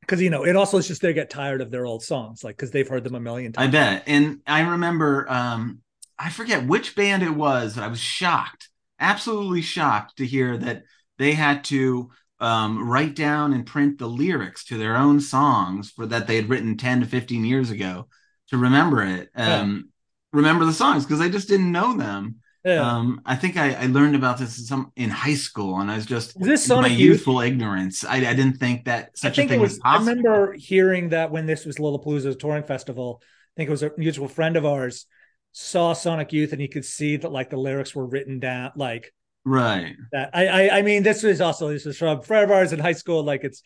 because 0.00 0.20
you 0.20 0.30
know 0.30 0.44
it 0.44 0.56
also 0.56 0.76
is 0.78 0.88
just 0.88 1.02
they 1.02 1.12
get 1.12 1.30
tired 1.30 1.60
of 1.60 1.70
their 1.70 1.86
old 1.86 2.02
songs 2.02 2.42
like 2.42 2.56
because 2.56 2.72
they've 2.72 2.88
heard 2.88 3.04
them 3.04 3.14
a 3.14 3.20
million 3.20 3.52
times. 3.52 3.68
I 3.68 3.70
bet. 3.70 4.02
And 4.06 4.40
I 4.46 4.62
remember, 4.62 5.30
um, 5.30 5.82
I 6.18 6.30
forget 6.30 6.66
which 6.66 6.96
band 6.96 7.22
it 7.22 7.30
was. 7.30 7.74
But 7.74 7.84
I 7.84 7.88
was 7.88 8.00
shocked, 8.00 8.69
absolutely 9.00 9.62
shocked 9.62 10.18
to 10.18 10.26
hear 10.26 10.56
that 10.58 10.84
they 11.18 11.32
had 11.32 11.64
to 11.64 12.10
um, 12.38 12.88
write 12.88 13.14
down 13.14 13.52
and 13.52 13.66
print 13.66 13.98
the 13.98 14.06
lyrics 14.06 14.64
to 14.66 14.78
their 14.78 14.96
own 14.96 15.20
songs 15.20 15.90
for 15.90 16.06
that 16.06 16.26
they 16.26 16.36
had 16.36 16.48
written 16.48 16.76
10 16.76 17.00
to 17.00 17.06
15 17.06 17.44
years 17.44 17.70
ago 17.70 18.08
to 18.48 18.56
remember 18.58 19.02
it. 19.02 19.30
Um, 19.34 19.88
Remember 20.32 20.64
the 20.64 20.72
songs 20.72 21.04
because 21.04 21.18
they 21.18 21.28
just 21.28 21.48
didn't 21.48 21.72
know 21.72 21.96
them. 21.96 22.36
yeah. 22.64 22.96
Um, 22.96 23.20
I 23.26 23.34
think 23.34 23.56
I, 23.56 23.74
I 23.74 23.86
learned 23.86 24.14
about 24.14 24.38
this 24.38 24.58
in 24.58 24.64
some 24.64 24.92
in 24.94 25.10
high 25.10 25.34
school, 25.34 25.80
and 25.80 25.90
I 25.90 25.96
was 25.96 26.06
just 26.06 26.38
Was 26.38 26.46
this 26.48 26.66
in 26.66 26.78
my 26.78 26.88
Sonic 26.88 26.98
Youth? 26.98 26.98
youthful 26.98 27.40
ignorance. 27.40 28.04
I, 28.04 28.18
I 28.18 28.34
didn't 28.34 28.58
think 28.58 28.84
that 28.84 29.10
I 29.24 29.28
such 29.28 29.38
a 29.38 29.42
thing 29.42 29.60
it 29.60 29.60
was. 29.60 29.78
Possible. 29.78 29.84
I 29.84 29.96
remember 29.96 30.52
hearing 30.52 31.08
that 31.10 31.30
when 31.30 31.46
this 31.46 31.64
was 31.64 31.78
Lollapalooza 31.78 32.38
touring 32.38 32.64
festival. 32.64 33.22
I 33.22 33.52
think 33.56 33.68
it 33.68 33.72
was 33.72 33.82
a 33.82 33.90
mutual 33.96 34.28
friend 34.28 34.56
of 34.56 34.64
ours 34.64 35.06
saw 35.52 35.92
Sonic 35.92 36.32
Youth, 36.32 36.52
and 36.52 36.60
he 36.60 36.68
could 36.68 36.84
see 36.84 37.16
that 37.16 37.32
like 37.32 37.50
the 37.50 37.56
lyrics 37.56 37.94
were 37.94 38.06
written 38.06 38.38
down 38.38 38.72
like 38.76 39.12
right. 39.44 39.96
that. 40.12 40.30
I, 40.32 40.46
I, 40.46 40.78
I 40.78 40.82
mean, 40.82 41.02
this 41.02 41.22
was 41.22 41.40
also 41.40 41.68
this 41.68 41.84
was 41.84 41.98
from 41.98 42.18
of 42.18 42.30
ours 42.30 42.72
in 42.72 42.78
high 42.78 42.92
school. 42.92 43.24
Like 43.24 43.44
it's, 43.44 43.62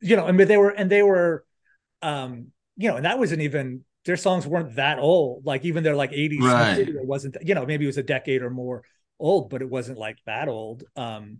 you 0.00 0.16
know, 0.16 0.26
I 0.26 0.32
mean, 0.32 0.48
they 0.48 0.56
were 0.56 0.70
and 0.70 0.90
they 0.90 1.02
were, 1.02 1.44
um, 2.02 2.48
you 2.76 2.88
know, 2.88 2.96
and 2.96 3.04
that 3.04 3.18
wasn't 3.18 3.42
even 3.42 3.84
their 4.04 4.16
songs 4.16 4.46
weren't 4.46 4.76
that 4.76 4.98
old. 4.98 5.44
Like 5.44 5.64
even 5.64 5.84
their 5.84 5.96
like 5.96 6.12
eighties, 6.12 6.40
Right. 6.40 6.88
it 6.88 7.04
wasn't. 7.04 7.36
You 7.42 7.54
know, 7.54 7.66
maybe 7.66 7.84
it 7.84 7.88
was 7.88 7.98
a 7.98 8.02
decade 8.02 8.42
or 8.42 8.50
more 8.50 8.82
old, 9.18 9.50
but 9.50 9.62
it 9.62 9.68
wasn't 9.68 9.98
like 9.98 10.18
that 10.26 10.48
old. 10.48 10.84
Um, 10.96 11.38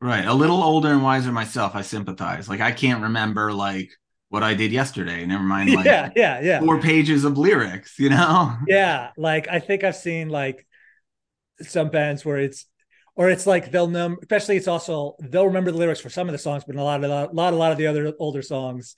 Right. 0.00 0.26
A 0.26 0.34
little 0.34 0.62
older 0.62 0.92
and 0.92 1.02
wiser 1.02 1.32
myself, 1.32 1.74
I 1.74 1.82
sympathize. 1.82 2.48
Like 2.48 2.60
I 2.60 2.72
can't 2.72 3.02
remember 3.04 3.52
like 3.52 3.90
what 4.28 4.42
I 4.42 4.54
did 4.54 4.72
yesterday. 4.72 5.24
Never 5.26 5.44
mind 5.44 5.70
like 5.74 5.86
yeah, 5.86 6.10
yeah, 6.16 6.40
yeah. 6.40 6.60
four 6.60 6.80
pages 6.80 7.24
of 7.24 7.38
lyrics, 7.38 7.98
you 7.98 8.10
know? 8.10 8.56
Yeah, 8.66 9.10
like 9.16 9.48
I 9.48 9.60
think 9.60 9.84
I've 9.84 9.96
seen 9.96 10.28
like 10.28 10.66
some 11.62 11.90
bands 11.90 12.24
where 12.24 12.38
it's 12.38 12.66
or 13.16 13.30
it's 13.30 13.46
like 13.46 13.70
they'll 13.70 13.88
know 13.88 14.16
especially 14.22 14.56
it's 14.56 14.68
also 14.68 15.16
they'll 15.20 15.46
remember 15.46 15.70
the 15.70 15.78
lyrics 15.78 16.00
for 16.00 16.10
some 16.10 16.28
of 16.28 16.32
the 16.32 16.38
songs, 16.38 16.64
but 16.66 16.74
in 16.74 16.80
a 16.80 16.84
lot 16.84 17.02
of 17.04 17.10
a 17.10 17.34
lot 17.34 17.52
a 17.52 17.56
lot 17.56 17.72
of 17.72 17.78
the 17.78 17.86
other 17.86 18.12
older 18.18 18.42
songs, 18.42 18.96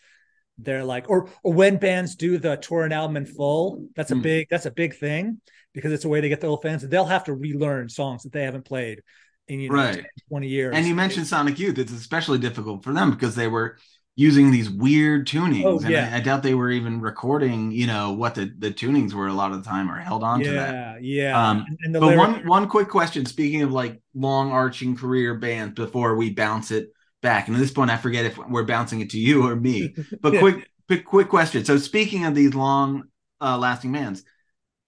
they're 0.59 0.85
like 0.85 1.11
or 1.11 1.29
or 1.45 1.53
when 1.55 1.79
bands 1.79 2.17
do 2.17 2.39
the 2.39 2.57
tour 2.57 2.85
and 2.85 2.95
album 2.95 3.17
in 3.19 3.27
full, 3.27 3.89
that's 3.97 4.13
a 4.13 4.15
Mm. 4.15 4.23
big 4.23 4.49
that's 4.51 4.67
a 4.67 4.71
big 4.71 4.97
thing 4.97 5.41
because 5.75 5.93
it's 5.93 6.05
a 6.05 6.09
way 6.09 6.21
to 6.21 6.29
get 6.29 6.41
the 6.41 6.47
old 6.49 6.63
fans. 6.63 6.83
They'll 6.87 7.05
have 7.07 7.25
to 7.25 7.35
relearn 7.35 7.89
songs 7.89 8.23
that 8.25 8.33
they 8.33 8.45
haven't 8.45 8.65
played 8.65 9.03
in 9.49 9.61
you 9.61 9.71
know 9.71 9.75
Right. 9.77 10.07
20 10.29 10.49
years. 10.49 10.75
And 10.77 10.87
you 10.87 10.95
mentioned 10.95 11.27
Sonic 11.27 11.59
Youth. 11.59 11.79
It's 11.79 11.93
especially 11.93 12.39
difficult 12.39 12.85
for 12.85 12.93
them 12.93 13.11
because 13.11 13.35
they 13.35 13.49
were 13.49 13.79
using 14.17 14.51
these 14.51 14.71
weird 14.71 15.27
tunings. 15.29 15.65
Oh, 15.65 15.79
and 15.79 15.91
yeah. 15.91 16.11
I, 16.13 16.17
I 16.17 16.21
doubt 16.21 16.43
they 16.43 16.55
were 16.55 16.71
even 16.71 17.01
recording, 17.01 17.71
you 17.71 17.87
know, 17.87 18.13
what 18.13 18.35
the, 18.35 18.51
the 18.59 18.71
tunings 18.71 19.13
were 19.13 19.27
a 19.27 19.33
lot 19.35 19.53
of 19.53 19.63
the 19.63 19.69
time 19.69 19.91
or 19.91 19.99
held 19.99 20.23
on 20.25 20.41
to 20.43 20.51
that. 20.53 20.75
yeah, 20.75 20.97
yeah. 21.01 21.51
Um, 21.51 21.65
and, 21.69 21.79
and 21.85 21.95
the 21.95 22.01
but 22.01 22.07
lyric- 22.07 22.19
one 22.19 22.47
one 22.47 22.69
quick 22.69 22.89
question. 22.89 23.27
Speaking 23.27 23.63
of 23.63 23.73
like 23.73 24.01
long 24.15 24.51
arching 24.53 24.97
career 24.97 25.35
bands, 25.35 25.75
before 25.75 26.17
we 26.17 26.31
bounce 26.31 26.71
it 26.71 26.89
back, 27.21 27.49
and 27.49 27.57
at 27.57 27.61
this 27.61 27.73
point, 27.73 27.91
I 27.91 27.97
forget 27.99 28.25
if 28.25 28.39
we're 28.39 28.65
bouncing 28.65 29.01
it 29.01 29.11
to 29.11 29.19
you 29.19 29.47
or 29.47 29.55
me. 29.55 29.95
But 30.23 30.33
Yeah. 30.33 30.41
quick, 30.41 30.71
quick, 30.89 31.05
quick 31.05 31.29
question. 31.29 31.65
So 31.65 31.77
speaking 31.77 32.25
of 32.25 32.35
these 32.35 32.55
long 32.55 33.05
uh, 33.41 33.59
lasting 33.59 33.93
bands, 33.93 34.25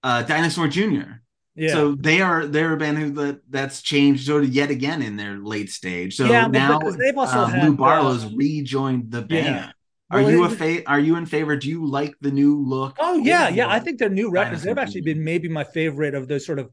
uh, 0.03 0.23
Dinosaur 0.23 0.69
Jr. 0.69 1.21
yeah. 1.59 1.73
So 1.73 1.95
they 1.95 2.21
are 2.21 2.47
they're 2.47 2.73
a 2.73 2.77
band 2.77 2.99
who 2.99 3.11
that 3.11 3.41
that's 3.51 3.83
changed 3.83 4.27
sort 4.27 4.45
of 4.45 4.51
yet 4.51 4.71
again 4.71 5.03
in 5.03 5.17
their 5.17 5.39
late 5.39 5.71
stage. 5.71 6.17
So 6.17 6.27
Yeah, 6.27 6.47
now 6.47 6.79
they've 6.79 7.19
also 7.19 7.41
uh, 7.41 7.47
had, 7.47 7.65
Lou 7.65 7.75
uh, 7.75 7.77
Barlow's 7.77 8.33
rejoined 8.35 9.11
the 9.11 9.23
band. 9.23 9.47
Yeah. 9.47 9.73
Are 10.11 10.23
Well, 10.23 10.31
you 10.31 10.45
a 10.45 10.49
fa- 10.49 10.89
Are 10.89 11.01
you 11.01 11.17
in 11.17 11.27
favor? 11.27 11.57
Do 11.57 11.69
you 11.69 11.87
like 11.87 12.15
the 12.21 12.31
new 12.31 12.59
look? 12.59 12.97
Oh 12.99 13.19
yeah, 13.19 13.49
yeah. 13.49 13.69
I 13.69 13.79
think 13.79 13.99
their 13.99 14.09
new 14.09 14.31
records. 14.31 14.63
They've 14.63 14.79
actually 14.79 15.03
been 15.03 15.23
maybe 15.23 15.49
my 15.49 15.65
favorite 15.65 16.15
of 16.15 16.29
those 16.29 16.47
sort 16.47 16.59
of. 16.59 16.71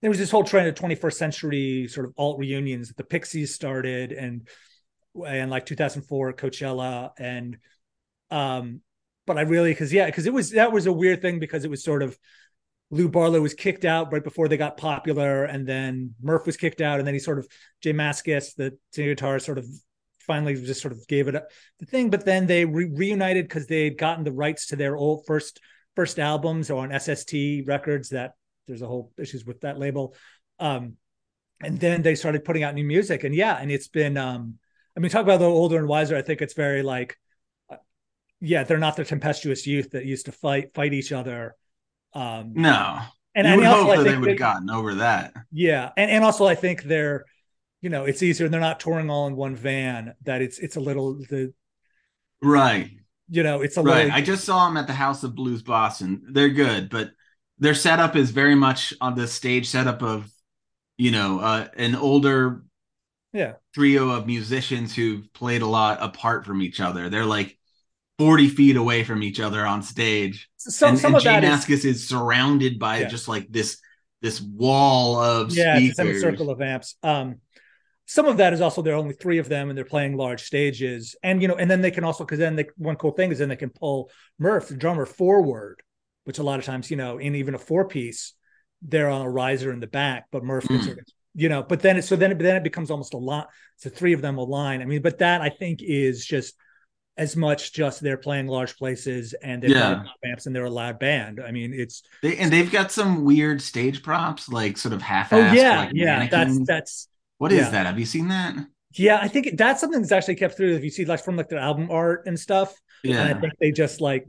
There 0.00 0.10
was 0.10 0.18
this 0.18 0.30
whole 0.30 0.44
trend 0.44 0.68
of 0.68 0.74
21st 0.74 1.18
century 1.18 1.88
sort 1.88 2.06
of 2.06 2.14
alt 2.16 2.38
reunions 2.38 2.88
that 2.88 2.96
the 2.96 3.04
Pixies 3.04 3.54
started 3.54 4.12
and 4.12 4.48
and 5.26 5.50
like 5.50 5.66
2004 5.66 6.32
Coachella 6.32 7.10
and 7.18 7.58
um 8.30 8.80
but 9.26 9.38
I 9.38 9.42
really 9.42 9.70
because 9.70 9.92
yeah 9.92 10.06
because 10.06 10.26
it 10.26 10.32
was 10.32 10.50
that 10.50 10.72
was 10.72 10.86
a 10.86 10.92
weird 10.92 11.22
thing 11.22 11.38
because 11.38 11.64
it 11.64 11.70
was 11.70 11.84
sort 11.84 12.02
of 12.02 12.18
Lou 12.94 13.08
Barlow 13.08 13.40
was 13.40 13.54
kicked 13.54 13.84
out 13.84 14.12
right 14.12 14.22
before 14.22 14.46
they 14.46 14.56
got 14.56 14.76
popular 14.76 15.44
and 15.44 15.66
then 15.66 16.14
Murph 16.22 16.46
was 16.46 16.56
kicked 16.56 16.80
out 16.80 17.00
and 17.00 17.06
then 17.06 17.14
he 17.14 17.18
sort 17.18 17.40
of 17.40 17.48
Jay 17.80 17.92
Mascis 17.92 18.54
the 18.54 18.78
senior 18.92 19.16
guitarist 19.16 19.42
sort 19.42 19.58
of 19.58 19.66
finally 20.20 20.54
just 20.54 20.80
sort 20.80 20.92
of 20.92 21.06
gave 21.08 21.26
it 21.26 21.34
up 21.34 21.48
the 21.80 21.86
thing. 21.86 22.08
But 22.08 22.24
then 22.24 22.46
they 22.46 22.64
re- 22.64 22.90
reunited 22.92 23.48
because 23.48 23.66
they 23.66 23.84
had 23.84 23.98
gotten 23.98 24.22
the 24.22 24.32
rights 24.32 24.68
to 24.68 24.76
their 24.76 24.96
old 24.96 25.26
first 25.26 25.60
first 25.96 26.20
albums 26.20 26.70
on 26.70 26.92
SST 26.92 27.66
records 27.66 28.10
that 28.10 28.34
there's 28.68 28.82
a 28.82 28.86
whole 28.86 29.12
issues 29.18 29.44
with 29.44 29.60
that 29.62 29.78
label. 29.78 30.14
Um 30.60 30.96
and 31.60 31.80
then 31.80 32.02
they 32.02 32.14
started 32.14 32.44
putting 32.44 32.62
out 32.62 32.74
new 32.74 32.84
music. 32.84 33.24
And 33.24 33.34
yeah 33.34 33.58
and 33.60 33.72
it's 33.72 33.88
been 33.88 34.16
um 34.16 34.58
I 34.96 35.00
mean 35.00 35.10
talk 35.10 35.24
about 35.24 35.40
the 35.40 35.46
older 35.46 35.78
and 35.78 35.88
wiser. 35.88 36.16
I 36.16 36.22
think 36.22 36.42
it's 36.42 36.54
very 36.54 36.84
like 36.84 37.18
uh, 37.68 37.76
yeah 38.40 38.62
they're 38.62 38.78
not 38.78 38.94
the 38.94 39.04
tempestuous 39.04 39.66
youth 39.66 39.90
that 39.90 40.06
used 40.06 40.26
to 40.26 40.32
fight 40.32 40.72
fight 40.74 40.94
each 40.94 41.10
other 41.10 41.56
um 42.14 42.62
No. 42.62 43.00
and, 43.34 43.46
you 43.46 43.54
and 43.54 43.60
would 43.60 43.66
also 43.66 43.86
hope 43.86 43.90
I 43.90 43.96
that 43.96 44.04
they 44.04 44.16
would 44.16 44.30
have 44.30 44.38
gotten 44.38 44.70
over 44.70 44.96
that. 44.96 45.34
yeah, 45.52 45.90
and 45.96 46.10
and 46.10 46.24
also 46.24 46.46
I 46.46 46.54
think 46.54 46.82
they're, 46.84 47.24
you 47.80 47.90
know, 47.90 48.04
it's 48.04 48.22
easier. 48.22 48.48
They're 48.48 48.60
not 48.60 48.80
touring 48.80 49.10
all 49.10 49.26
in 49.26 49.36
one 49.36 49.56
van. 49.56 50.14
That 50.24 50.42
it's 50.42 50.58
it's 50.58 50.76
a 50.76 50.80
little 50.80 51.14
the, 51.16 51.52
Right. 52.42 52.90
you 53.28 53.42
know, 53.42 53.62
it's 53.62 53.76
a 53.76 53.82
Right. 53.82 54.06
little. 54.06 54.12
I 54.12 54.22
just 54.22 54.44
saw 54.44 54.66
them 54.66 54.76
at 54.76 54.86
the 54.86 54.92
House 54.94 55.24
of 55.24 55.34
Blues 55.34 55.62
Boston. 55.62 56.22
They're 56.32 56.50
good, 56.50 56.90
but 56.90 57.12
their 57.58 57.74
setup 57.74 58.16
is 58.16 58.30
very 58.30 58.54
much 58.54 58.94
on 59.00 59.14
the 59.14 59.26
stage 59.28 59.68
setup 59.68 60.02
of, 60.02 60.30
you 60.98 61.10
know, 61.10 61.40
uh, 61.40 61.68
an 61.76 61.94
older 61.94 62.64
yeah, 63.32 63.54
trio 63.74 64.10
of 64.10 64.26
musicians 64.26 64.94
who've 64.94 65.32
played 65.32 65.62
a 65.62 65.66
lot 65.66 65.98
apart 66.02 66.44
from 66.46 66.62
each 66.62 66.80
other. 66.80 67.08
They're 67.08 67.24
like 67.26 67.58
40 68.18 68.48
feet 68.48 68.76
away 68.76 69.04
from 69.04 69.22
each 69.22 69.40
other 69.40 69.66
on 69.66 69.82
stage. 69.82 70.48
some 70.56 70.90
and, 70.90 70.98
some 70.98 71.14
and 71.14 71.18
of 71.18 71.24
that 71.24 71.44
is 71.44 71.84
is 71.84 72.08
surrounded 72.08 72.78
by 72.78 72.98
Yeah. 73.00 73.08
just 73.08 73.28
like 73.28 73.48
this 73.50 73.78
this 74.22 74.40
wall 74.40 75.16
of 75.20 75.52
yeah, 75.54 75.76
speakers. 75.76 75.96
semicircle 75.96 76.50
of 76.50 76.60
amps. 76.62 76.96
Um, 77.02 77.36
some 78.06 78.26
of 78.26 78.36
that 78.38 78.52
is 78.52 78.60
also 78.60 78.82
there 78.82 78.94
are 78.94 78.98
only 78.98 79.14
three 79.14 79.38
of 79.38 79.48
them 79.48 79.68
and 79.68 79.76
they're 79.76 79.84
playing 79.84 80.16
large 80.16 80.42
stages, 80.42 81.16
and 81.22 81.42
you 81.42 81.48
know, 81.48 81.56
and 81.56 81.70
then 81.70 81.80
they 81.80 81.90
can 81.90 82.04
also 82.04 82.24
because 82.24 82.38
then 82.38 82.56
they, 82.56 82.66
one 82.76 82.96
cool 82.96 83.12
thing 83.12 83.32
is 83.32 83.38
then 83.38 83.48
they 83.48 83.56
can 83.56 83.70
pull 83.70 84.10
Murph 84.38 84.68
the 84.68 84.76
drummer 84.76 85.06
forward, 85.06 85.82
which 86.24 86.38
a 86.38 86.42
lot 86.42 86.58
of 86.58 86.64
times 86.64 86.90
you 86.90 86.96
know 86.96 87.18
in 87.18 87.34
even 87.34 87.54
a 87.54 87.58
four 87.58 87.86
piece 87.86 88.34
they're 88.86 89.08
on 89.08 89.22
a 89.22 89.30
riser 89.30 89.72
in 89.72 89.80
the 89.80 89.86
back, 89.86 90.26
but 90.30 90.44
Murph 90.44 90.68
Mm. 90.68 90.82
sort 90.84 90.98
of 90.98 91.04
you 91.34 91.48
know, 91.48 91.62
but 91.64 91.80
then 91.80 91.96
it, 91.96 92.02
so 92.02 92.14
then 92.14 92.30
it, 92.30 92.38
then 92.38 92.56
it 92.56 92.62
becomes 92.62 92.90
almost 92.90 93.12
a 93.14 93.18
lot. 93.18 93.48
So 93.76 93.90
three 93.90 94.12
of 94.12 94.20
them 94.22 94.38
align. 94.38 94.82
I 94.82 94.84
mean, 94.84 95.02
but 95.02 95.18
that 95.18 95.40
I 95.40 95.48
think 95.48 95.80
is 95.82 96.24
just 96.24 96.54
as 97.16 97.36
much 97.36 97.72
just 97.72 98.00
they're 98.00 98.16
playing 98.16 98.46
large 98.48 98.76
places 98.76 99.34
and 99.34 99.62
they're 99.62 99.70
Yeah. 99.70 100.02
amps 100.24 100.46
and 100.46 100.54
they're 100.54 100.64
a 100.64 100.70
loud 100.70 100.98
band. 100.98 101.40
I 101.40 101.50
mean, 101.52 101.72
it's 101.72 102.02
They, 102.22 102.36
and 102.38 102.52
they've 102.52 102.70
got 102.70 102.90
some 102.90 103.24
weird 103.24 103.62
stage 103.62 104.02
props, 104.02 104.48
like 104.48 104.76
sort 104.76 104.94
of 104.94 105.02
half-assed. 105.02 105.50
oh 105.50 105.52
yeah, 105.52 105.78
like 105.78 105.90
yeah. 105.94 106.18
That's 106.20 106.32
mannequins. 106.32 106.66
that's 106.66 107.08
What 107.38 107.52
is 107.52 107.60
yeah. 107.66 107.70
that? 107.70 107.86
Have 107.86 107.98
you 107.98 108.06
seen 108.06 108.28
that? 108.28 108.54
yeah. 108.92 109.18
I 109.20 109.28
think 109.28 109.56
that's 109.56 109.80
something 109.80 110.00
that's 110.00 110.12
actually 110.12 110.36
kept 110.36 110.56
through. 110.56 110.74
If 110.74 110.84
you 110.84 110.90
see 110.90 111.04
like 111.04 111.22
from 111.24 111.36
like 111.36 111.48
their 111.48 111.58
album 111.60 111.88
art 111.90 112.26
and 112.26 112.38
stuff, 112.38 112.74
and 113.04 113.16
I 113.18 113.34
think 113.34 113.52
they 113.60 113.70
just 113.70 114.00
like. 114.00 114.26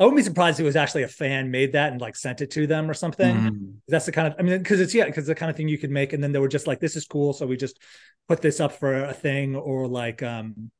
I 0.00 0.04
wouldn't 0.04 0.18
be 0.18 0.22
surprised 0.22 0.60
if 0.60 0.62
it 0.62 0.66
was 0.66 0.76
actually 0.76 1.02
a 1.02 1.08
fan 1.08 1.50
made 1.50 1.72
that 1.72 1.90
and 1.90 2.00
like 2.00 2.14
sent 2.14 2.40
it 2.40 2.52
to 2.52 2.68
them 2.68 2.88
or 2.88 2.94
something. 2.94 3.36
Mhm. 3.36 3.72
That's 3.88 4.06
the 4.06 4.12
kind 4.12 4.28
of 4.28 4.34
I 4.38 4.42
mean, 4.42 4.56
because 4.58 4.80
it's 4.80 4.94
yeah, 4.94 5.06
because 5.06 5.26
the 5.26 5.34
kind 5.34 5.50
of 5.50 5.56
thing 5.56 5.66
you 5.66 5.76
could 5.76 5.90
make, 5.90 6.12
and 6.12 6.22
then 6.22 6.30
they 6.30 6.38
were 6.38 6.46
just 6.46 6.68
like, 6.68 6.78
"This 6.78 6.94
is 6.94 7.04
cool," 7.04 7.32
so 7.32 7.46
we 7.48 7.56
just 7.56 7.80
put 8.28 8.40
this 8.40 8.60
up 8.60 8.72
for 8.78 8.94
a 9.06 9.12
thing, 9.12 9.56
or 9.56 9.88
like, 9.88 10.22
um, 10.22 10.70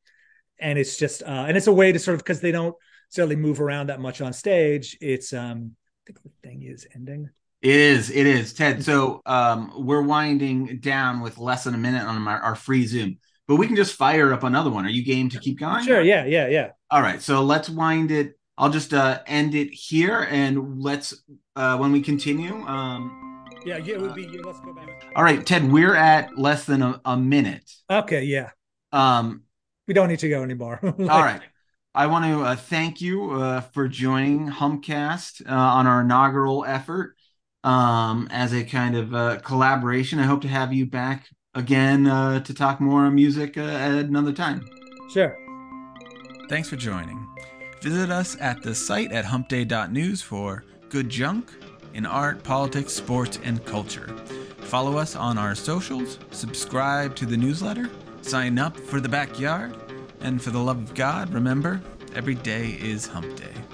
and 0.61 0.79
it's 0.79 0.97
just 0.97 1.23
uh, 1.23 1.45
and 1.47 1.57
it's 1.57 1.67
a 1.67 1.73
way 1.73 1.93
to 1.93 1.99
sort 1.99 2.15
of 2.15 2.21
because 2.21 2.41
they 2.41 2.53
don't 2.53 2.75
necessarily 3.09 3.37
move 3.37 3.61
around 3.61 3.89
that 3.89 4.01
much 4.01 4.21
on 4.21 4.33
stage. 4.33 4.97
It's 5.01 5.33
um, 5.33 5.77
I 6.05 6.13
think 6.13 6.23
the 6.23 6.49
thing 6.49 6.63
is 6.63 6.87
ending. 6.95 7.31
It 7.61 7.75
is, 7.75 8.11
it 8.11 8.27
is, 8.27 8.53
Ted. 8.53 8.85
So 8.85 9.21
um, 9.27 9.73
we're 9.77 10.03
winding 10.03 10.79
down 10.79 11.21
with 11.21 11.39
less 11.39 11.65
than 11.65 11.75
a 11.75 11.79
minute 11.79 12.05
on 12.05 12.29
our, 12.29 12.39
our 12.39 12.55
free 12.55 12.87
Zoom, 12.87 13.19
but 13.49 13.57
we 13.57 13.67
can 13.67 13.75
just 13.75 13.97
fire 13.97 14.33
up 14.33 14.45
another 14.45 14.71
one. 14.71 14.87
Are 14.87 14.91
you 14.91 15.05
game 15.05 15.29
to 15.31 15.41
keep 15.41 15.59
going? 15.59 15.85
Sure. 15.85 16.01
Yeah. 16.01 16.25
Yeah. 16.25 16.47
Yeah. 16.47 16.71
All 16.91 17.03
right. 17.03 17.21
So 17.21 17.43
let's 17.43 17.69
wind 17.69 18.13
it. 18.13 18.39
I'll 18.57 18.71
just 18.71 18.95
uh, 18.95 19.21
end 19.27 19.55
it 19.55 19.73
here, 19.73 20.27
and 20.31 20.81
let's 20.81 21.15
uh, 21.57 21.77
when 21.79 21.91
we 21.93 22.01
continue. 22.01 22.55
Um, 22.67 23.45
yeah. 23.65 23.79
Yeah. 23.79 23.95
It 23.95 24.01
would 24.03 24.15
be. 24.15 24.23
Yeah, 24.23 24.41
let's 24.45 24.61
go 24.61 24.73
back. 24.73 24.89
all 25.17 25.25
right, 25.25 25.45
Ted. 25.45 25.71
We're 25.71 25.97
at 25.97 26.39
less 26.39 26.65
than 26.65 26.83
a, 26.83 27.01
a 27.05 27.17
minute. 27.17 27.69
Okay. 27.91 28.23
Yeah. 28.23 28.51
Um, 28.93 29.43
We 29.89 29.95
don't 29.95 30.09
need 30.09 30.19
to 30.21 30.29
go 30.29 30.43
anymore. 30.43 30.79
Like, 30.99 31.11
all 31.11 31.23
right. 31.23 31.41
I 31.95 32.07
want 32.07 32.27
to 32.27 32.43
uh, 32.43 32.57
thank 32.57 33.01
you 33.01 33.31
uh, 33.33 33.63
for 33.63 33.89
joining 33.89 34.49
Humpcast 34.49 35.49
uh, 35.49 35.53
on 35.53 35.87
our 35.87 36.03
inaugural 36.03 36.65
effort 36.67 37.17
um, 37.65 38.29
as 38.31 38.53
a 38.53 38.63
kind 38.63 38.95
of 38.95 39.15
uh, 39.15 39.39
collaboration. 39.39 40.19
I 40.19 40.25
hope 40.25 40.43
to 40.43 40.49
have 40.49 40.73
you 40.73 40.85
back 40.87 41.29
again 41.55 42.07
uh, 42.07 42.41
to 42.41 42.55
talk 42.55 42.81
more 42.81 43.11
music 43.11 43.57
uh, 43.57 43.63
at 43.63 44.05
another 44.05 44.33
time. 44.33 44.69
Sure. 45.11 45.37
Thanks 46.51 46.69
for 46.69 46.77
joining. 46.77 47.27
Visit 47.83 48.11
us 48.11 48.37
at 48.41 48.63
the 48.63 48.75
site 48.75 49.11
at 49.11 49.25
humpday.news 49.25 50.21
for 50.21 50.65
good 50.91 51.09
junk 51.09 51.51
in 51.95 52.05
art, 52.05 52.45
politics, 52.45 52.93
sports, 52.93 53.39
and 53.43 53.65
culture. 53.65 54.07
Follow 54.61 54.99
us 54.99 55.17
on 55.17 55.39
our 55.39 55.55
socials, 55.55 56.19
subscribe 56.31 57.17
to 57.17 57.25
the 57.25 57.37
newsletter, 57.37 57.89
sign 58.29 58.59
up 58.59 58.77
for 58.77 59.01
the 59.01 59.09
backyard, 59.09 59.75
and 60.21 60.43
for 60.43 60.51
the 60.51 60.59
love 60.59 60.77
of 60.77 60.95
God, 60.95 61.33
remember, 61.33 61.81
every 62.15 62.35
day 62.35 62.77
is 62.79 63.07
hump 63.07 63.35
day. 63.37 63.68